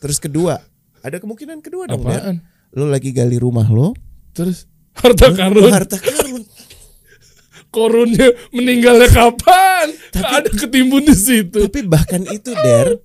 [0.00, 0.62] Terus kedua,
[1.00, 2.02] ada kemungkinan kedua dong.
[2.02, 2.40] Apaan?
[2.72, 3.92] Lo lagi gali rumah lo,
[4.32, 4.64] Terus
[4.96, 5.70] harta lo karun.
[5.72, 6.42] harta karun.
[7.74, 9.92] Korunnya meninggalnya kapan?
[10.16, 11.68] ada ketimbun di situ.
[11.68, 12.96] Tapi bahkan itu Der,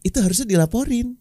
[0.00, 1.20] itu harusnya dilaporin.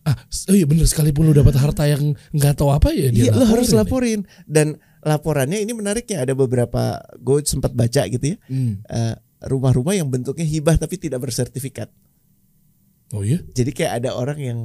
[0.00, 0.16] Ah,
[0.48, 3.44] oh iya bener sekalipun lu dapat harta yang nggak tahu apa ya dia Iya, lo
[3.44, 4.24] harus laporin.
[4.24, 4.48] laporin.
[4.48, 4.66] Dan
[5.00, 8.36] laporannya ini menariknya ada beberapa gue sempat baca gitu ya.
[8.48, 8.80] Hmm.
[8.82, 11.92] eh, rumah-rumah yang bentuknya hibah tapi tidak bersertifikat.
[13.12, 13.42] Oh iya?
[13.52, 14.58] Jadi kayak ada orang yang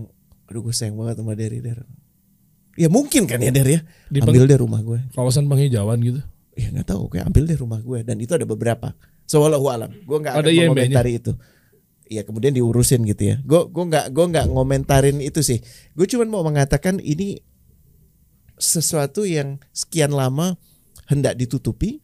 [0.46, 1.84] aduh gue sayang banget sama Derry Der.
[2.76, 3.80] Ya mungkin kan ya Der ya.
[4.08, 5.00] Di ambil deh rumah gue.
[5.16, 6.22] Kawasan penghijauan gitu.
[6.56, 8.94] Ya nggak tahu kayak ambil deh rumah gue dan itu ada beberapa.
[9.26, 9.92] Sewallahu alam.
[10.06, 11.34] Gue nggak akan Ada mengomentari itu.
[12.06, 13.36] Iya kemudian diurusin gitu ya.
[13.42, 15.60] Gue gue nggak gue nggak ngomentarin itu sih.
[15.98, 17.42] Gue cuma mau mengatakan ini
[18.56, 20.56] sesuatu yang sekian lama
[21.12, 22.00] hendak ditutupi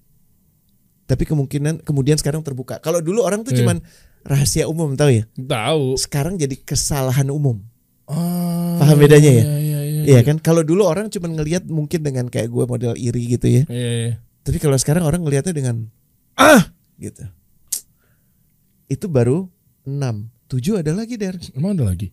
[1.05, 2.79] tapi kemungkinan kemudian sekarang terbuka.
[2.79, 3.59] Kalau dulu orang tuh Iya.
[3.67, 3.77] cuman
[4.23, 5.23] rahasia umum tahu ya.
[5.35, 5.99] Tahu.
[5.99, 7.59] Sekarang jadi kesalahan umum.
[8.07, 9.43] Ah, Paham bedanya ya?
[9.43, 10.01] Iya, iya, iya.
[10.07, 10.39] Iya kan?
[10.39, 13.63] Kalau dulu orang cuman ngelihat mungkin dengan kayak gue model iri gitu ya.
[13.67, 14.11] Iya, iya.
[14.41, 15.91] Tapi kalau sekarang orang ngelihatnya dengan
[16.39, 17.27] ah gitu.
[18.87, 19.51] Itu baru
[19.83, 20.29] 6.
[20.47, 21.39] 7 ada lagi der.
[21.53, 22.11] Emang ada lagi?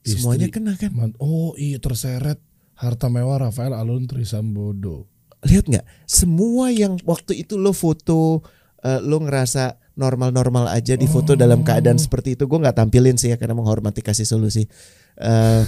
[0.00, 0.54] Semuanya Istri.
[0.54, 0.90] kena kan.
[0.92, 2.38] Man- Oh iya terseret
[2.74, 5.10] harta mewah Rafael Alun Trisambodo.
[5.42, 5.86] Lihat nggak?
[6.04, 8.40] Semua yang waktu itu lo foto
[8.80, 13.32] eh, lo ngerasa normal-normal aja di foto dalam keadaan seperti itu gue nggak tampilin sih
[13.32, 14.68] ya karena menghormati kasih solusi
[15.16, 15.64] Eh,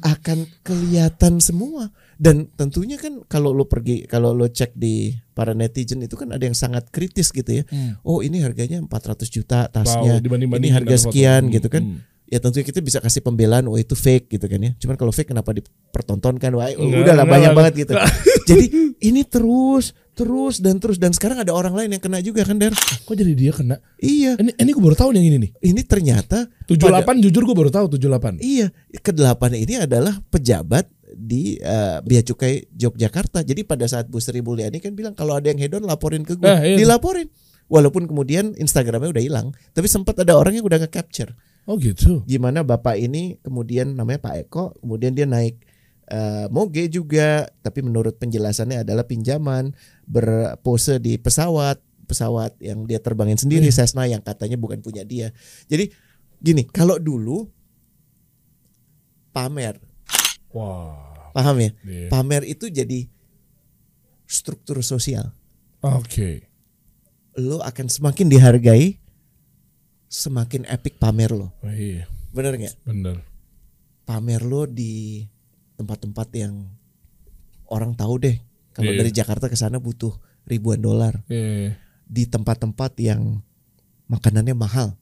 [0.00, 1.88] akan kelihatan semua
[2.20, 6.44] dan tentunya kan kalau lo pergi kalau lo cek di para netizen itu kan ada
[6.44, 7.64] yang sangat kritis gitu ya.
[8.02, 8.92] Oh ini harganya 400
[9.26, 10.20] juta tasnya.
[10.20, 11.04] Tahu, dibanding-bandingin ini harga foto.
[11.08, 11.82] sekian Hmm, gitu kan.
[11.82, 11.98] hmm.
[12.26, 14.70] ya tentunya kita bisa kasih pembelaan oh itu fake gitu kan ya.
[14.76, 16.52] Cuman kalau fake kenapa dipertontonkan?
[16.52, 17.92] Wah Enggak, udah lah enggak banyak banget gitu.
[18.48, 18.66] Jadi
[19.00, 20.94] ini terus terus dan terus.
[20.94, 22.76] Dan sekarang ada orang lain yang kena juga kan Der?
[22.76, 23.80] Kok jadi dia kena?
[23.96, 24.36] iya.
[24.36, 25.50] Ini ini gue baru tahu nih yang ini nih.
[25.64, 28.36] ini ternyata 78 pada- jujur gue baru tahu 78.
[28.38, 30.84] iya kedelapan ini adalah pejabat
[31.20, 33.44] di eh, Bea Cukai Yogyakarta.
[33.44, 36.48] Jadi pada saat Bu Sri Mulyani kan bilang kalau ada yang hedon laporin ke gue
[36.48, 36.80] Nah, iya.
[36.80, 37.28] dilaporin.
[37.70, 41.36] Walaupun kemudian Instagramnya udah hilang tapi sempat ada orang yang udah nge-capture.
[41.68, 42.24] Oh gitu.
[42.26, 45.60] gimana bapak ini kemudian namanya Pak Eko kemudian dia naik
[46.08, 47.46] eh, moge juga.
[47.62, 49.76] Tapi menurut penjelasannya adalah pinjaman
[50.08, 51.78] berpose di pesawat
[52.10, 55.30] pesawat yang dia terbangin sendiri Cessna yang katanya bukan punya dia.
[55.70, 55.94] Jadi
[56.42, 57.46] gini kalau dulu
[59.30, 59.78] pamer.
[60.50, 61.09] Wah.
[61.30, 62.08] Paham ya Iya.
[62.08, 63.06] pamer itu jadi
[64.24, 65.32] struktur sosial
[65.80, 66.46] Oke.
[67.34, 69.00] lo akan semakin dihargai
[70.06, 72.06] semakin epic pamer lo Oh, iya.
[72.30, 73.16] bener nggak Bener.
[74.02, 75.24] pamer lo di
[75.74, 76.68] tempat-tempat yang
[77.66, 78.36] orang tahu deh
[78.70, 78.98] kalau Iya.
[79.00, 80.12] dari Jakarta ke sana butuh
[80.44, 81.78] ribuan dolar Iya.
[82.04, 83.40] di tempat-tempat yang
[84.06, 84.99] makanannya mahal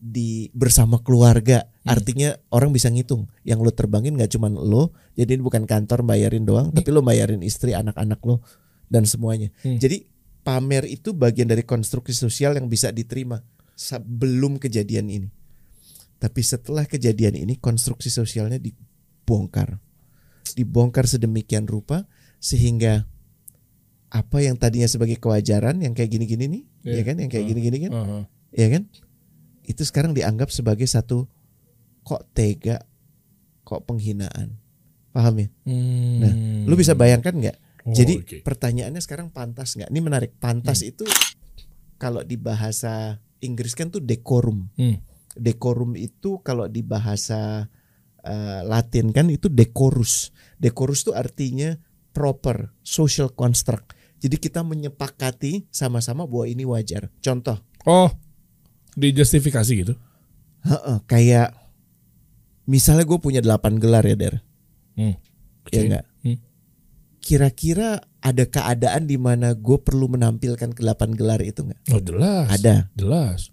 [0.00, 1.68] di bersama keluarga.
[1.80, 1.96] Hmm.
[1.96, 3.28] artinya orang bisa ngitung.
[3.44, 7.40] Yang lo terbangin nggak cuman lo jadi ini bukan kantor bayarin doang tapi lo bayarin
[7.40, 8.40] istri anak-anak lo
[8.88, 9.52] dan semuanya.
[9.64, 9.76] Hmm.
[9.76, 10.04] jadi
[10.40, 13.44] pamer itu bagian dari konstruksi sosial yang bisa diterima
[13.76, 15.28] sebelum kejadian ini.
[16.20, 19.80] Tapi setelah kejadian ini konstruksi sosialnya dibongkar.
[20.52, 22.04] Dibongkar sedemikian rupa
[22.40, 23.04] sehingga
[24.10, 26.92] apa yang tadinya sebagai kewajaran yang kayak gini-gini nih Iya.
[26.96, 27.16] ya kan?
[27.20, 27.92] Yang kayak gini-gini kan?
[27.94, 28.18] Aha.
[28.50, 28.82] ya kan
[29.70, 31.24] itu sekarang dianggap sebagai satu
[32.02, 32.82] kok tega
[33.62, 34.58] kok penghinaan
[35.10, 36.18] paham ya Hmm.
[36.18, 36.32] Nah,
[36.64, 38.20] lu bisa bayangkan nggak Oh, jadi.
[38.20, 38.44] Hmm.
[38.44, 41.08] pertanyaannya sekarang pantas nggak ini menarik pantas itu
[41.96, 45.00] kalau di bahasa Inggris kan tuh decorum Hmm.
[45.32, 47.70] decorum itu kalau di bahasa
[48.20, 51.72] eh, Latin kan itu decorus decorus tuh artinya
[52.10, 58.12] proper social construct jadi kita menyepakati sama-sama bahwa ini wajar contoh Oh.
[58.94, 59.94] Dijustifikasi gitu.
[60.60, 61.56] Heeh, kayak
[62.64, 64.34] misalnya gue punya 8 gelar ya Der
[64.92, 65.14] Hmm.
[65.68, 66.38] ya enggak Hmm.
[67.18, 72.46] kira-kira ada keadaan di mana gue perlu menampilkan ke 8 gelar itu nggak Oh jelas.
[72.50, 73.48] ada Jelas.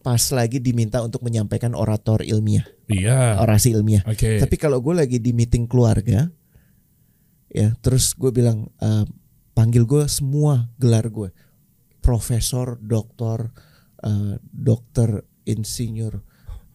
[0.00, 3.38] pas lagi diminta untuk menyampaikan orator ilmiah Iya.
[3.38, 4.38] orasi ilmiah Oke.
[4.38, 6.30] Tapi kalau gue lagi di meeting keluarga,
[7.48, 9.04] ya terus gue bilang eh,
[9.52, 11.28] panggil gue semua gelar gue,
[11.98, 13.50] profesor, doktor,
[14.02, 16.22] eh, dokter, insinyur,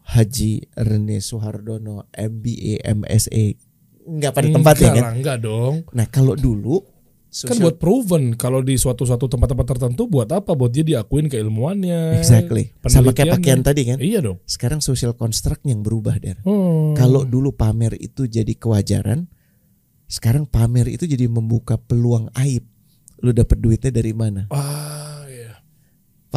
[0.08, 3.60] Haji Rene Soehardono, MBA, MSA,
[4.08, 5.04] nggak pada tempatnya kan?
[5.20, 5.84] Enggak dong.
[5.92, 6.80] Nah kalau dulu
[7.28, 10.56] Kan social- buat proven kalau di suatu-suatu tempat-tempat tertentu buat apa?
[10.56, 12.16] Buat dia diakuin keilmuannya.
[12.16, 14.00] exactly sama kayak pakaian tadi kan?
[14.00, 14.40] Iya dong.
[14.48, 16.40] Sekarang social construct yang berubah der.
[16.48, 16.96] Hmm.
[16.96, 19.28] Kalau dulu pamer itu jadi kewajaran,
[20.08, 22.64] sekarang pamer itu jadi membuka peluang aib.
[23.20, 24.48] Lu dapet duitnya dari mana?
[24.50, 25.04] ah.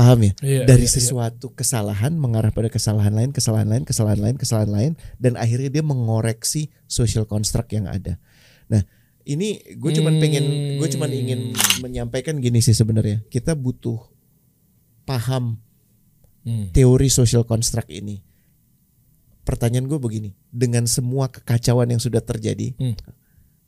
[0.01, 0.33] Paham ya?
[0.41, 0.97] Iya, dari iya, iya.
[0.97, 5.85] sesuatu kesalahan mengarah pada kesalahan lain, kesalahan lain, kesalahan lain, kesalahan lain, dan akhirnya dia
[5.85, 8.17] mengoreksi social construct yang ada.
[8.73, 8.81] Nah,
[9.29, 11.53] ini gue cuman pengen, gue cuman ingin
[11.85, 13.21] menyampaikan gini sih sebenarnya.
[13.29, 14.01] Kita butuh
[15.05, 15.61] paham
[16.41, 16.73] Hmm.
[16.73, 18.25] teori social construct ini.
[19.45, 22.97] Pertanyaan gue begini, dengan semua kekacauan yang sudah terjadi, Hmm.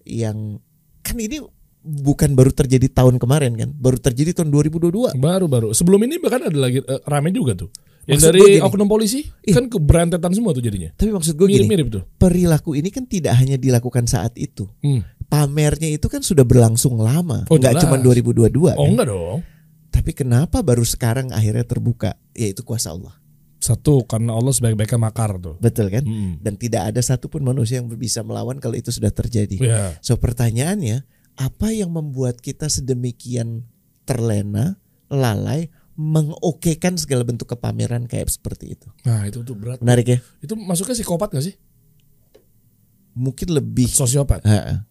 [0.08, 0.56] yang
[1.04, 1.44] kan ini
[1.82, 5.18] bukan baru terjadi tahun kemarin kan, baru terjadi tahun 2022.
[5.18, 5.74] Baru-baru.
[5.74, 7.70] Sebelum ini bahkan ada lagi eh, rame juga tuh.
[8.02, 9.54] Yang Maksud dari oknum polisi Ih.
[9.54, 10.90] kan keberantetan semua tuh jadinya.
[10.90, 12.02] Tapi maksud gue gini, Mirip-mirip tuh.
[12.18, 14.66] perilaku ini kan tidak hanya dilakukan saat itu.
[14.82, 15.06] Hmm.
[15.30, 18.76] Pamernya itu kan sudah berlangsung lama, Oh, nggak cuma 2022 Oh kan.
[18.90, 19.38] enggak dong.
[19.94, 22.18] Tapi kenapa baru sekarang akhirnya terbuka?
[22.34, 23.14] Yaitu kuasa Allah.
[23.62, 25.54] Satu karena Allah sebaik-baiknya makar tuh.
[25.62, 26.02] Betul kan?
[26.02, 26.42] Mm.
[26.42, 29.56] Dan tidak ada satupun manusia yang bisa melawan kalau itu sudah terjadi.
[29.62, 29.94] Ya.
[30.02, 33.64] So pertanyaannya, apa yang membuat kita sedemikian
[34.04, 34.76] terlena,
[35.08, 38.88] lalai, mengokekan segala bentuk kepameran kayak seperti itu?
[39.04, 39.80] Nah itu tuh berat.
[39.80, 40.18] Menarik ya?
[40.40, 41.54] Itu masuknya psikopat gak sih?
[43.12, 44.40] Mungkin lebih Sosiopat.
[44.48, 44.88] Ha,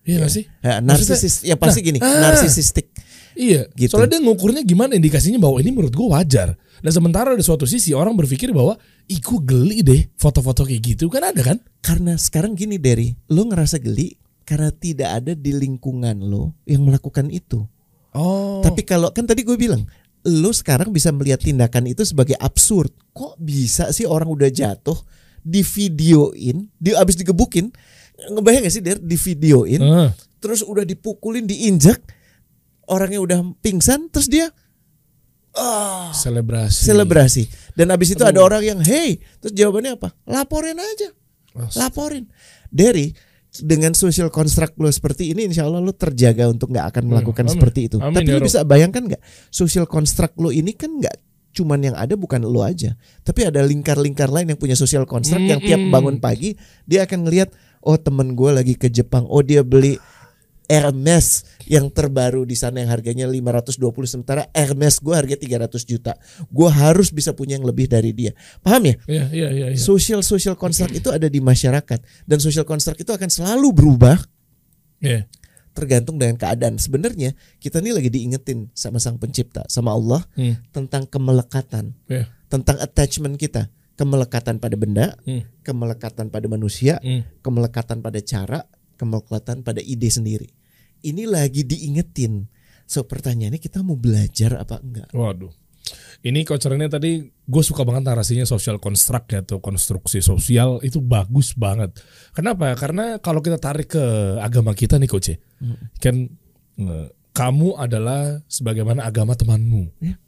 [0.00, 0.44] Iya gak sih?
[0.64, 1.44] ha, narsisis.
[1.44, 2.32] Ya pasti Nah, gini, ah.
[2.32, 2.88] narsisistik.
[3.36, 3.68] Iya.
[3.76, 3.92] Gitu.
[3.92, 6.56] Soalnya dia ngukurnya gimana indikasinya bahwa ini menurut gue wajar.
[6.80, 11.28] Dan sementara di suatu sisi orang berpikir bahwa gue geli deh foto-foto kayak gitu kan
[11.28, 11.60] ada kan?
[11.84, 14.16] Karena sekarang gini Derry, lo ngerasa geli
[14.50, 17.62] karena tidak ada di lingkungan lo yang melakukan itu.
[18.10, 18.58] Oh.
[18.66, 19.86] Tapi kalau kan tadi gue bilang,
[20.26, 22.90] lo sekarang bisa melihat tindakan itu sebagai absurd.
[23.14, 24.98] Kok bisa sih orang udah jatuh
[25.46, 27.70] di videoin, di abis digebukin,
[28.34, 30.10] ngebayang gak sih Der di videoin, Ah.
[30.42, 32.02] terus udah dipukulin, diinjak,
[32.90, 34.50] orangnya udah pingsan, terus dia
[35.54, 36.90] ah selebrasi.
[36.90, 37.42] selebrasi.
[37.78, 40.10] Dan abis itu ada orang yang hey, terus jawabannya apa?
[40.26, 41.14] Laporin aja,
[41.78, 42.26] laporin.
[42.74, 43.14] Derry
[43.58, 47.54] dengan social construct lo seperti ini, insya Allah lo terjaga untuk nggak akan melakukan amin.
[47.58, 47.96] seperti itu.
[47.98, 51.18] Amin, Tapi ya lo bisa bayangkan nggak social construct lo ini kan nggak
[51.50, 52.94] cuman yang ada bukan lo aja,
[53.26, 55.90] tapi ada lingkar-lingkar lain yang punya social construct yang tiap Mm-mm.
[55.90, 56.54] bangun pagi
[56.86, 57.50] dia akan ngelihat
[57.82, 59.98] oh temen gue lagi ke Jepang, oh dia beli
[60.70, 66.14] Hermes yang terbaru di sana yang harganya 520 sementara Hermes gue harganya 300 juta.
[66.46, 68.30] Gue harus bisa punya yang lebih dari dia.
[68.62, 68.94] Paham ya?
[69.10, 69.66] Iya iya iya.
[69.74, 69.78] iya.
[69.82, 74.14] Social social construct itu ada di masyarakat dan social construct itu akan selalu berubah
[75.02, 75.26] Iya.
[75.74, 76.78] tergantung dengan keadaan.
[76.78, 80.54] Sebenarnya kita ini lagi diingetin sama Sang Pencipta, sama Allah Hmm.
[80.70, 82.30] tentang kemelekatan, Iya.
[82.46, 85.46] tentang attachment kita, kemelekatan pada benda, Hmm.
[85.62, 87.22] kemelekatan pada manusia, Hmm.
[87.40, 88.66] kemelekatan pada cara,
[88.98, 90.52] kemelekatan pada ide sendiri.
[91.00, 92.46] Ini lagi diingetin.
[92.84, 95.08] So pertanyaannya kita mau belajar apa enggak?
[95.14, 95.52] Waduh.
[96.20, 101.56] Ini kocerannya tadi gue suka banget narasinya social construct ya atau konstruksi sosial itu bagus
[101.56, 101.96] banget.
[102.36, 102.76] Kenapa?
[102.76, 104.04] Karena kalau kita tarik ke
[104.38, 105.36] agama kita nih coach ya,
[105.98, 106.28] kan
[106.78, 109.90] eh, kamu adalah sebagaimana agama temanmu.
[110.04, 110.20] Ya.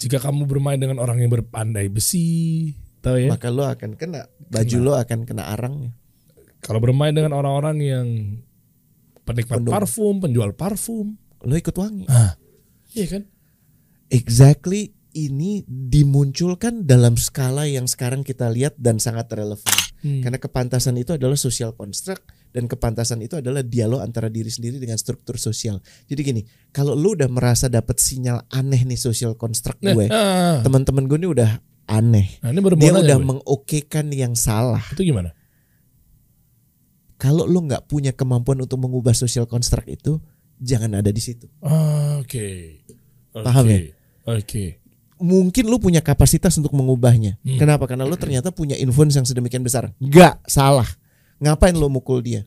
[0.00, 2.72] Jika kamu bermain dengan orang yang berpandai besi,
[3.04, 3.30] tahu ya?
[3.32, 5.92] Maka lo akan kena baju lo akan kena arangnya.
[6.64, 8.06] Kalau bermain dengan orang-orang yang
[9.26, 9.72] penikmat Pendum.
[9.74, 12.06] parfum, penjual parfum, Lo ikut wangi.
[12.06, 12.38] ah,
[12.92, 13.22] iya kan?
[14.06, 19.72] Exactly ini dimunculkan dalam skala yang sekarang kita lihat dan sangat relevan.
[19.98, 20.20] Hmm.
[20.20, 22.20] Karena kepantasan itu adalah social construct
[22.52, 25.80] dan kepantasan itu adalah dialog antara diri sendiri dengan struktur sosial.
[26.04, 30.60] Jadi gini, kalau lu udah merasa dapat sinyal aneh nih social construct Nah, gue, ah,
[30.60, 31.50] teman-teman gue ini udah
[31.88, 32.36] aneh.
[32.38, 33.26] nah ini Dia udah gue.
[33.26, 34.84] mengokekan yang salah.
[34.92, 35.32] itu gimana?
[37.26, 40.22] Kalau lu nggak punya kemampuan untuk mengubah social construct itu,
[40.62, 41.50] jangan ada di situ.
[42.22, 42.78] Oke.
[43.34, 43.74] Paham Oke.
[43.74, 43.80] ya?
[44.30, 44.64] Oke.
[45.18, 47.34] Mungkin lu punya kapasitas untuk mengubahnya.
[47.42, 47.58] Hmm.
[47.58, 47.90] Kenapa?
[47.90, 49.90] Karena lu ternyata punya influence yang sedemikian besar.
[49.98, 50.86] Nggak salah.
[51.42, 52.46] Ngapain lu mukul dia?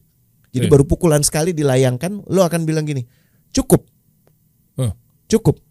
[0.55, 0.71] Jadi Iya.
[0.71, 3.05] baru pukulan sekali dilayangkan, lu akan bilang gini,
[3.53, 3.85] cukup,
[4.79, 4.95] Huh.
[5.29, 5.61] cukup.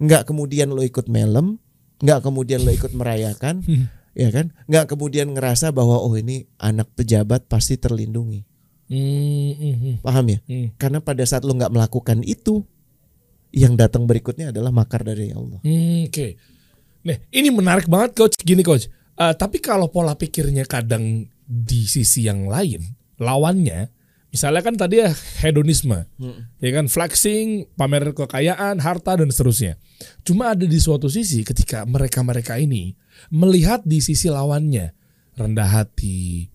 [0.00, 1.58] Nggak kemudian lu ikut melem,
[2.00, 3.90] nggak kemudian lu ikut merayakan, Hmm.
[4.16, 4.56] Ya kan?
[4.66, 8.42] Nggak kemudian ngerasa bahwa oh ini anak pejabat pasti terlindungi.
[8.86, 10.38] Hmm, hmm, hmm, Paham ya?
[10.46, 10.78] hmm.
[10.80, 12.64] Karena pada saat lu nggak melakukan itu,
[13.52, 15.60] yang datang berikutnya adalah makar dari Allah.
[15.60, 16.40] Hmm, Oke.
[17.06, 18.34] Nah, ini menarik banget coach.
[18.42, 18.90] Gini coach.
[19.16, 22.82] Eh, tapi kalau pola pikirnya kadang di sisi yang lain,
[23.16, 23.88] lawannya,
[24.36, 25.08] misalnya kan tadi ya
[25.40, 26.04] hedonisme,
[26.60, 29.80] ya kan flexing, pamer kekayaan, harta dan seterusnya.
[30.28, 32.92] Cuma ada di suatu sisi ketika mereka-mereka ini
[33.32, 34.92] melihat di sisi lawannya
[35.40, 36.52] rendah hati,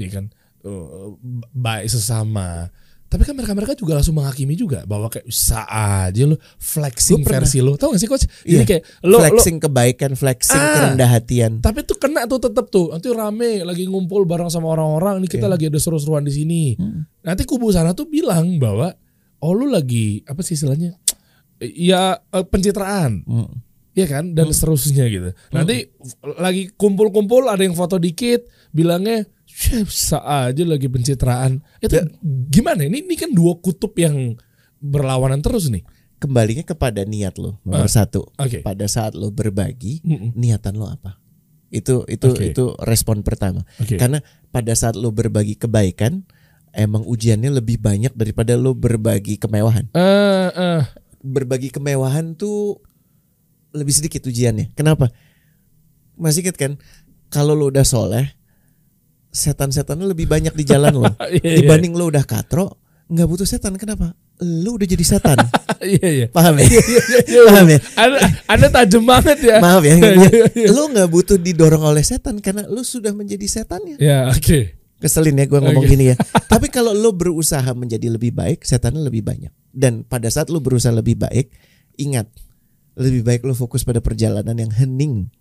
[0.00, 0.32] ya kan,
[0.64, 1.08] eh,
[1.52, 2.72] baik sesama.
[3.12, 7.76] Tapi kan mereka-mereka juga langsung menghakimi juga bahwa kayak bisa aja lo flexing versi lo.
[7.76, 8.24] Tahu gak sih coach?
[8.48, 8.56] Iya.
[8.56, 10.72] Jadi kayak lo, lo flexing kebaikan, flexing Ah.
[10.72, 11.52] kerendah hatian.
[11.60, 12.88] tapi tuh kena tuh tetap tuh.
[12.88, 15.20] Nanti rame lagi ngumpul bareng sama orang-orang.
[15.20, 15.52] Ini kita Iya.
[15.52, 16.62] lagi ada seru-seruan di sini.
[16.80, 17.04] Hmm.
[17.20, 18.96] Nanti kubu sana tuh bilang bahwa
[19.38, 20.96] oh lu lagi apa sih istilahnya?
[21.60, 23.28] Ya eh, pencitraan.
[23.28, 23.60] Hmm.
[23.92, 25.36] Iya kan dan seterusnya gitu.
[25.52, 25.92] Nanti
[26.40, 29.41] lagi kumpul-kumpul ada yang foto dikit bilangnya "Syeh,
[29.86, 31.62] bisa aja lagi pencitraan.
[31.78, 32.04] Itu Ya.
[32.48, 32.82] gimana?
[32.82, 34.34] Ini ini kan dua kutub yang
[34.78, 35.84] berlawanan terus nih.
[36.18, 37.58] Kembalinya kepada niat lo.
[37.62, 37.92] Nomor Ah.
[37.92, 38.62] satu, Oke.
[38.62, 40.30] pada saat lo berbagi, Mm-mm.
[40.34, 41.18] niatan lo apa?
[41.68, 42.54] Itu itu Oke.
[42.54, 43.66] itu respon pertama.
[43.78, 43.98] Oke.
[43.98, 46.22] Karena pada saat lo berbagi kebaikan,
[46.70, 49.90] emang ujiannya lebih banyak daripada lo berbagi kemewahan.
[49.92, 50.82] Eh, eh.
[51.22, 52.78] Berbagi kemewahan tuh
[53.72, 54.76] lebih sedikit ujiannya.
[54.76, 55.10] Kenapa?
[56.14, 56.72] Masih inget kan?
[57.32, 58.30] Kalau lo udah soleh,
[59.32, 61.08] setan-setannya lebih banyak di jalan lo.
[61.32, 61.56] Iya, iya.
[61.64, 63.74] Dibanding lo udah katro, nggak butuh setan.
[63.80, 64.12] Kenapa?
[64.42, 65.38] lu udah jadi setan.
[65.82, 66.26] Iya iya.
[66.30, 66.70] Paham ya?
[67.50, 67.78] Paham ya?
[67.98, 69.58] Anda, anda tajam banget ya.
[69.58, 69.98] Maaf ya.
[69.98, 70.70] Iya.
[70.70, 73.98] lu nggak butuh didorong oleh setan karena lu sudah menjadi setannya.
[73.98, 74.78] Ya oke.
[75.02, 76.16] Keselin ya gue ngomong gini ya.
[76.46, 79.50] Tapi kalau lu berusaha menjadi lebih baik, setannya lebih banyak.
[79.74, 81.50] Dan pada saat lu berusaha lebih baik,
[81.98, 82.30] ingat
[82.94, 85.34] lebih baik lu fokus pada perjalanan yang hening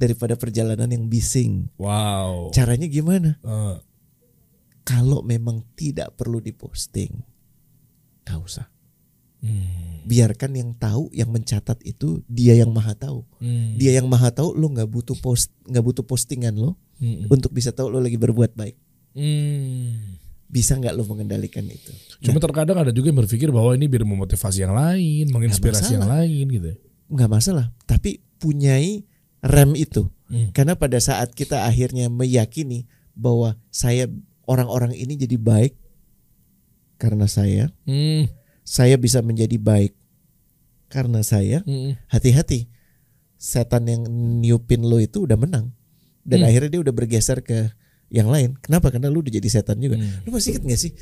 [0.00, 1.68] daripada perjalanan yang bising.
[1.76, 2.48] Wow.
[2.50, 3.36] Caranya gimana?
[3.38, 3.76] Eh,
[4.80, 7.20] Kalau memang tidak perlu diposting,
[8.24, 8.66] gak usah.
[9.44, 13.22] hmm, Biarkan yang tahu, yang mencatat itu dia yang maha tahu.
[13.38, 17.52] hmm, Dia yang maha tahu, lu nggak butuh post, nggak butuh postingan lo hmm, untuk
[17.52, 18.74] bisa tahu lu lagi berbuat baik.
[19.14, 20.18] hmm.
[20.50, 21.94] Bisa nggak lu mengendalikan itu?
[22.26, 26.44] Cuma terkadang ada juga yang berpikir bahwa ini biar memotivasi yang lain, menginspirasi yang lain
[26.50, 26.72] gitu.
[27.06, 29.02] nggak masalah tapi punyai
[29.42, 30.08] rem itu.
[30.30, 30.54] Hmm.
[30.54, 32.86] karena pada saat kita akhirnya meyakini
[33.18, 34.06] bahwa saya
[34.46, 35.74] orang-orang ini jadi baik
[36.94, 38.30] karena saya Hmm,
[38.62, 39.96] saya bisa menjadi baik
[40.86, 42.70] karena saya hmm, hati-hati.
[43.34, 44.02] Setan yang
[44.38, 45.72] niupin lo itu udah menang.
[46.22, 46.48] Dan Hmm.
[46.52, 47.72] akhirnya dia udah bergeser ke
[48.12, 48.54] yang lain.
[48.60, 48.92] Kenapa?
[48.92, 49.96] Karena lu udah jadi setan juga.
[49.96, 50.20] Hmm.
[50.22, 50.92] lu masih inget gak sih?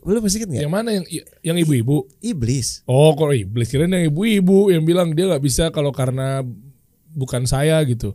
[0.00, 0.88] Lu masih inget gak Yang mana?
[0.94, 1.04] Yang
[1.42, 2.06] yang ibu-ibu?
[2.22, 2.86] iblis.
[2.86, 3.66] Oh, kok iblis?
[3.68, 6.40] Kirain yang ibu-ibu yang bilang dia nggak bisa kalau karena
[7.16, 8.12] bukan saya gitu.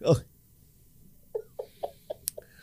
[0.00, 0.16] oh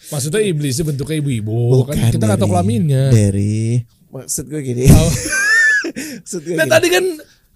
[0.08, 3.12] Maksudnya iblis itu bentuknya ibu-ibu kan kita nggak tahu kelaminnya.
[3.12, 5.12] dari maksud gue gini Oh.
[6.24, 6.72] maksud gue Nah gini.
[6.72, 7.06] tadi kan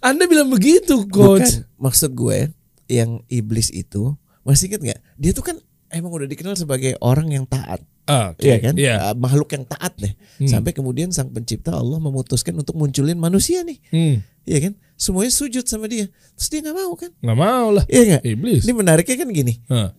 [0.03, 1.63] anda bilang begitu coach.
[1.63, 2.51] Bukan, maksud gue
[2.85, 4.11] yang iblis itu
[4.43, 4.99] masih inget nggak?
[5.15, 5.55] Dia tuh kan
[5.87, 8.41] emang udah dikenal sebagai orang yang taat, Ah, oke.
[8.43, 8.73] iya kan?
[8.75, 8.95] Iya.
[9.11, 10.11] Uh, makhluk yang taat deh.
[10.41, 10.49] Hmm.
[10.49, 14.73] Sampai kemudian sang pencipta Allah memutuskan untuk munculin manusia nih, Hmm, iya kan?
[14.97, 17.09] Semuanya sujud sama dia, terus dia nggak mau kan?
[17.13, 17.85] nggak mau lah.
[17.85, 18.23] Iya nggak?
[18.25, 18.61] Iblis.
[18.65, 19.89] Ini menariknya kan gini, Ah,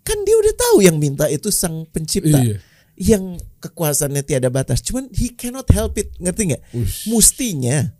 [0.00, 2.40] kan dia udah tahu yang minta itu sang pencipta.
[2.40, 2.56] iya.
[3.00, 6.62] Yang kekuasaannya tiada batas, cuman he cannot help it, ngerti nggak?
[6.76, 7.08] Ush.
[7.08, 7.96] Mustinya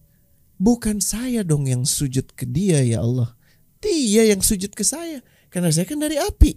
[0.57, 3.33] bukan saya dong yang sujud ke dia ya Allah.
[3.81, 6.53] Dia yang sujud ke saya karena saya kan dari api.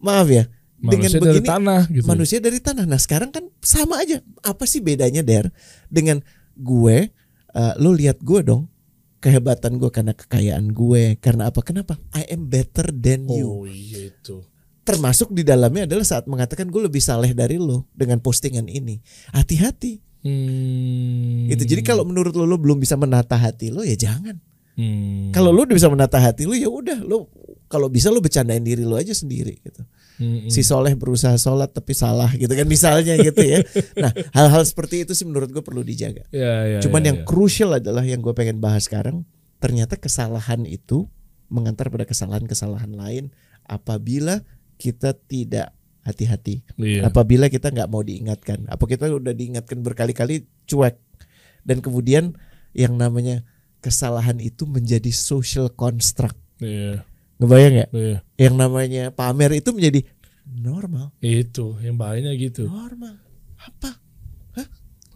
[0.00, 0.48] Maaf ya.
[0.84, 2.04] Manusia dari tanah gitu.
[2.04, 2.84] Manusia dari tanah.
[2.84, 4.20] Nah, sekarang kan sama aja.
[4.44, 5.48] Apa sih bedanya Der
[5.88, 6.20] dengan
[6.54, 7.08] gue
[7.54, 8.68] eh, lo lihat gue dong
[9.18, 14.12] kehebatan gue karena kekayaan gue karena apa kenapa I am better than you Oh iya
[14.12, 14.44] itu.
[14.84, 19.00] termasuk di dalamnya adalah saat mengatakan gue lebih saleh dari lo dengan postingan ini
[19.32, 21.52] hati-hati Hmm.
[21.52, 21.76] Gitu.
[21.76, 24.40] Jadi kalau menurut lo lo belum bisa menata hati lo ya jangan.
[24.72, 25.28] Hmm.
[25.36, 27.28] Kalau lo udah bisa menata hati lo ya udah lo
[27.68, 29.84] kalau bisa lo bercandain diri lo aja sendiri gitu.
[30.46, 33.60] Si soleh berusaha sholat tapi salah gitu kan misalnya gitu ya.
[33.98, 36.22] Nah hal-hal seperti itu sih menurut gue perlu dijaga.
[36.30, 37.24] Ya, ya, Cuman ya, yang ya.
[37.26, 39.26] crucial adalah yang gue pengen bahas sekarang
[39.58, 41.10] ternyata kesalahan itu
[41.50, 43.24] mengantar pada kesalahan-kesalahan lain
[43.66, 44.42] apabila
[44.78, 45.72] kita tidak
[46.04, 46.62] hati-hati.
[46.76, 47.08] Iya.
[47.08, 51.00] Apabila kita nggak mau diingatkan, apa kita udah diingatkan berkali-kali cuek
[51.64, 52.36] dan kemudian
[52.76, 53.42] yang namanya
[53.80, 56.36] kesalahan itu menjadi social construct.
[56.60, 57.02] Iya.
[57.40, 57.86] Ngebayang ya?
[57.90, 58.18] Iya.
[58.38, 60.00] Yang namanya pamer itu menjadi
[60.46, 61.10] normal.
[61.18, 62.70] Itu yang bahayanya gitu.
[62.70, 63.18] Normal.
[63.58, 63.90] Apa?
[64.54, 64.66] Hah?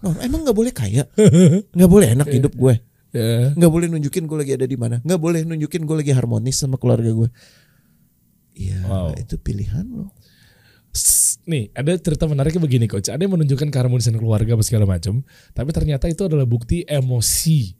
[0.02, 0.20] Normal.
[0.24, 1.04] Emang nggak boleh kaya?
[1.76, 2.74] Nggak boleh enak hidup gue?
[3.54, 5.00] Nggak boleh nunjukin gue lagi ada di mana?
[5.02, 7.28] Nggak boleh nunjukin gue lagi harmonis sama keluarga gue?
[8.58, 9.14] Iya, Wow.
[9.14, 10.10] itu pilihan lo.
[11.48, 13.08] Nih, ada cerita menariknya begini coach.
[13.08, 15.22] Ada yang menunjukkan keharmonisan keluarga apa segala macam,
[15.54, 17.72] tapi ternyata itu adalah bukti emosi.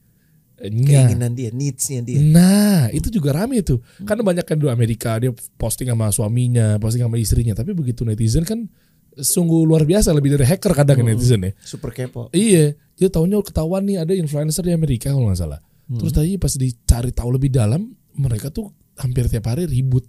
[0.59, 2.19] Keinginan dia, needs-nya dia.
[2.19, 3.79] Nah, itu juga rame tuh.
[4.03, 8.43] Karena banyak kan di Amerika dia posting sama suaminya, posting sama istrinya, tapi begitu netizen
[8.43, 8.67] kan
[9.19, 11.53] sungguh luar biasa lebih dari hacker kadang netizen ya.
[11.63, 12.31] Super kepo.
[12.35, 15.63] Iya, dia tahunya ketahuan nih ada influencer di Amerika kalau nggak salah.
[15.89, 18.69] Terus tadi pas dicari tahu lebih dalam, mereka tuh
[19.01, 20.05] hampir tiap hari ribut.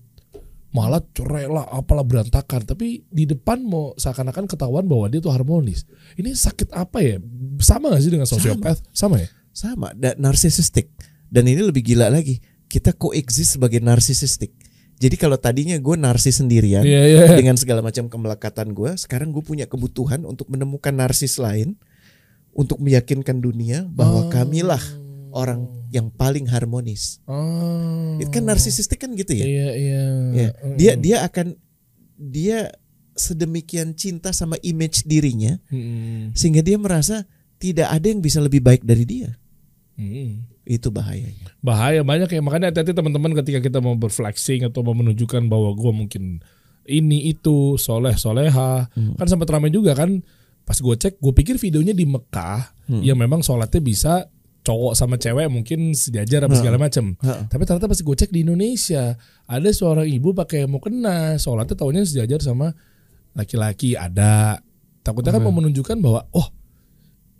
[0.69, 2.62] Malah cerai lah, apalah berantakan.
[2.62, 5.81] Tapi di depan mau seakan-akan ketahuan bahwa dia tuh harmonis.
[6.13, 7.17] Ini sakit apa ya?
[7.57, 8.85] Sama gak sih dengan sosiopath?
[8.93, 9.25] Sama, ya?
[9.51, 10.89] Sama, dan narsisistik.
[11.29, 12.39] Dan ini lebih gila lagi.
[12.65, 14.53] Kita coexist sebagai narsisistik.
[14.99, 17.23] Jadi kalau tadinya gue narsis sendirian Iya, iya.
[17.31, 21.79] dengan segala macam kemelekatan gue, sekarang gue punya kebutuhan untuk menemukan narsis lain
[22.51, 24.29] untuk meyakinkan dunia bahwa Oh.
[24.29, 24.83] kamilah
[25.31, 27.23] orang yang paling harmonis.
[27.31, 28.19] Oh.
[28.19, 29.45] Itu kan narsisistik kan gitu ya.
[29.47, 30.01] Iya, iya.
[30.35, 31.55] Ya, dia dia akan
[32.19, 32.75] dia
[33.15, 36.35] sedemikian cinta sama image dirinya Mm-mm.
[36.35, 37.23] sehingga dia merasa
[37.60, 39.36] tidak ada yang bisa lebih baik dari dia.
[39.99, 40.47] Mm-mm.
[40.64, 41.60] Itu bahayanya.
[41.60, 45.91] bahaya banyak ya makanya hati-hati teman-teman ketika kita mau berflexing atau mau menunjukkan bahwa gue
[45.91, 46.24] mungkin
[46.88, 48.88] ini itu soleh soleha
[49.20, 50.24] kan sempat ramai juga kan
[50.64, 52.62] pas gue cek gue pikir videonya di Mekah
[53.01, 54.14] yang memang sholatnya bisa
[54.62, 57.43] cowok sama cewek mungkin sejajar apa segala macam Heeh.
[57.49, 59.18] tapi ternyata pas gue cek di Indonesia
[59.49, 62.72] ada seorang ibu pakai mau kena sholatnya tahunya sejajar sama
[63.34, 64.62] laki-laki ada
[65.01, 66.47] takutnya kan mau menunjukkan bahwa oh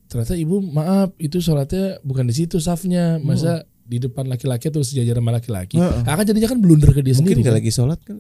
[0.10, 5.18] ternyata ibu maaf itu sholatnya bukan di situ safnya masa di depan laki-laki terus sejajar
[5.18, 6.02] sama laki-laki Heeh.
[6.04, 7.60] akan jadinya kan blunder ke dia Mungkin sendiri nggak kan?
[7.62, 8.18] lagi sholat kan?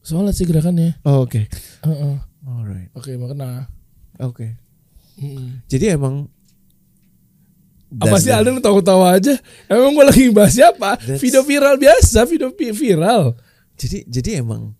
[0.00, 1.44] sholat sih gerakannya Oh, Oke.
[1.84, 2.16] Heeh.
[2.42, 2.88] Alright.
[2.92, 3.68] oke makanya
[4.18, 4.56] Oke.
[5.20, 5.62] Mm-mm.
[5.66, 6.26] Jadi emang
[7.90, 13.32] apa sih Alden tahu-tahu aja emang gue lagi bahas siapa video viral biasa video viral
[13.74, 14.76] Jadi jadi emang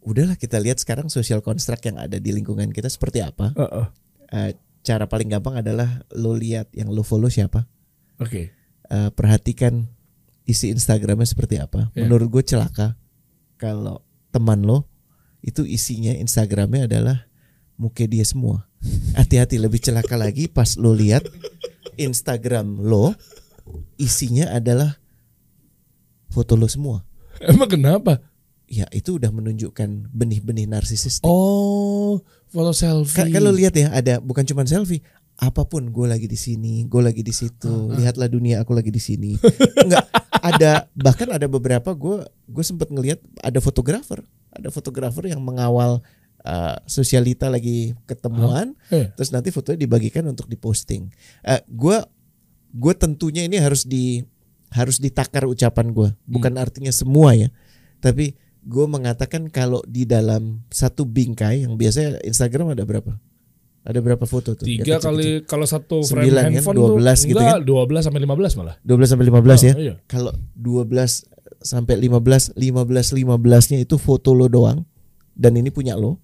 [0.00, 3.52] udahlah kita lihat sekarang social construct yang ada di lingkungan kita seperti apa.
[3.52, 3.86] Heeh.
[4.30, 4.50] Eh,
[4.80, 7.68] cara paling gampang adalah lo lihat yang lo follow siapa.
[8.20, 8.60] oke
[8.90, 9.86] Eh, perhatikan
[10.50, 11.94] isi Instagramnya seperti apa.
[11.94, 12.10] Ya.
[12.10, 12.98] Menurut gue celaka
[13.54, 14.02] kalau
[14.34, 14.90] teman lo
[15.46, 17.30] itu isinya Instagramnya adalah
[17.78, 18.66] muka dia semua.
[19.14, 21.22] Hati-hati lebih celaka lagi pas lo lihat
[22.02, 23.14] Instagram lo
[23.94, 24.98] isinya adalah
[26.34, 27.06] foto lo semua.
[27.40, 28.18] emang kenapa
[28.70, 31.18] Ya itu udah menunjukkan benih-benih narsisis.
[31.26, 35.02] oh foto selfie Kan, lo lihat ya ada bukan cuma selfie,
[35.34, 39.02] apa pun gue lagi di sini, gue lagi di situ, lihatlah dunia aku lagi di
[39.02, 39.34] sini.
[39.84, 44.22] Enggak ada bahkan ada beberapa gue gue sempat ngelihat ada fotografer,
[44.54, 45.98] ada fotografer yang mengawal
[46.46, 49.10] uh, sosialita lagi ketemuan, Eh.
[49.18, 51.10] terus nanti fotonya dibagikan untuk diposting.
[51.66, 51.98] Gue
[52.70, 54.22] gue tentunya ini harus di
[54.70, 57.50] harus ditakar ucapan gue, bukan artinya semua ya,
[57.98, 63.16] tapi gue mengatakan kalau di dalam satu bingkai yang biasanya Instagram ada berapa?
[63.80, 64.68] Ada berapa foto tuh?
[64.68, 65.48] tiga Yang kali kecil-kecil.
[65.48, 67.64] kalau satu frame Sembilan kan, handphone 12 tuh gitu enggak, kan?
[67.64, 69.72] 12 sampai 15 malah 12 sampai 15 ya.
[69.72, 69.94] Oh, iya.
[70.04, 71.24] Kalau 12
[71.60, 74.84] sampai 15, 15 15-nya itu foto lo doang
[75.32, 76.20] dan ini punya lo.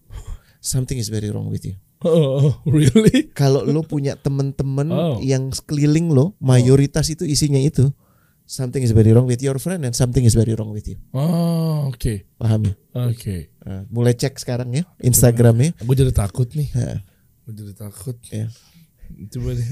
[0.60, 1.80] Something is very wrong with you.
[2.02, 3.32] Oh, really?
[3.32, 5.16] Kalau lo punya temen-temen Oh.
[5.18, 7.88] yang sekeliling lo, mayoritas itu isinya itu.
[8.46, 10.94] Something is very wrong with your friend and something is very wrong with you.
[11.10, 12.22] Oh, oke.
[12.38, 12.74] Paham ya?
[12.94, 13.50] Oke.
[13.60, 15.74] Nah, mulai cek sekarang ya Instagramnya.
[15.82, 16.70] Gue jadi takut nih.
[16.72, 17.02] Nah,
[17.42, 18.14] Gue jadi takut.
[18.30, 18.46] ya.
[19.34, 19.66] Coba deh.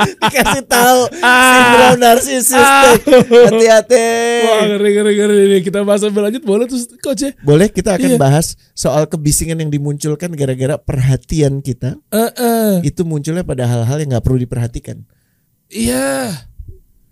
[0.00, 3.00] Dikasih tahu sindrom narsisistik.
[3.32, 4.08] Hati-hati.
[4.44, 5.58] Wah, ngeri ngeri ngeri.
[5.64, 7.32] Kita bahas sambil lanjut boleh terus coach ya?
[7.40, 8.18] Boleh kita akan Iya.
[8.20, 12.72] bahas soal kebisingan yang dimunculkan gara-gara perhatian kita Eh, eh.
[12.84, 15.00] itu munculnya pada hal-hal yang nggak perlu diperhatikan.
[15.68, 16.44] Iya.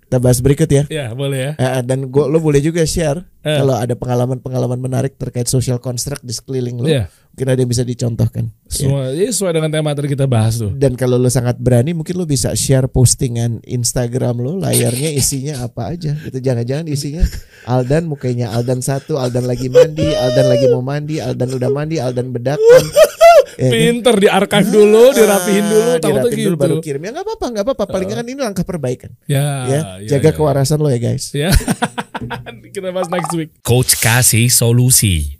[0.09, 0.89] Kita bahas berikut ya.
[0.89, 1.53] Ya, boleh ya.
[1.61, 3.61] Eh, dan gua lo boleh juga share Eh.
[3.61, 6.89] kalau ada pengalaman-pengalaman menarik terkait social construct di sekeliling lo.
[6.89, 7.13] Iya.
[7.37, 8.51] Mungkin ada yang bisa dicontohkan.
[8.67, 10.73] Semua ya, sesuai dengan tema tadi kita bahas tuh.
[10.73, 15.93] Dan kalau lo sangat berani mungkin lo bisa share postingan Instagram lo layarnya isinya apa
[15.93, 17.23] aja gitu jangan-jangan isinya
[17.69, 22.33] Aldan mukanya Aldan satu Aldan lagi mandi Aldan lagi mau mandi Aldan udah mandi Aldan
[22.33, 22.83] bedakan?
[23.59, 26.49] Pinter di archive dulu, dirapihin dulu, Ah, takutnya dirapihin gitu.
[26.49, 29.47] dulu baru kirim ya nggak apa-apa nggak apa-apa paling nggak kan ini langkah perbaikan Ya,
[29.65, 30.35] ya ya, jaga ya.
[30.35, 31.51] kewarasan lo ya guys Ya.
[32.75, 33.51] kita bahas next week.
[33.63, 35.38] Coach kasih solusi.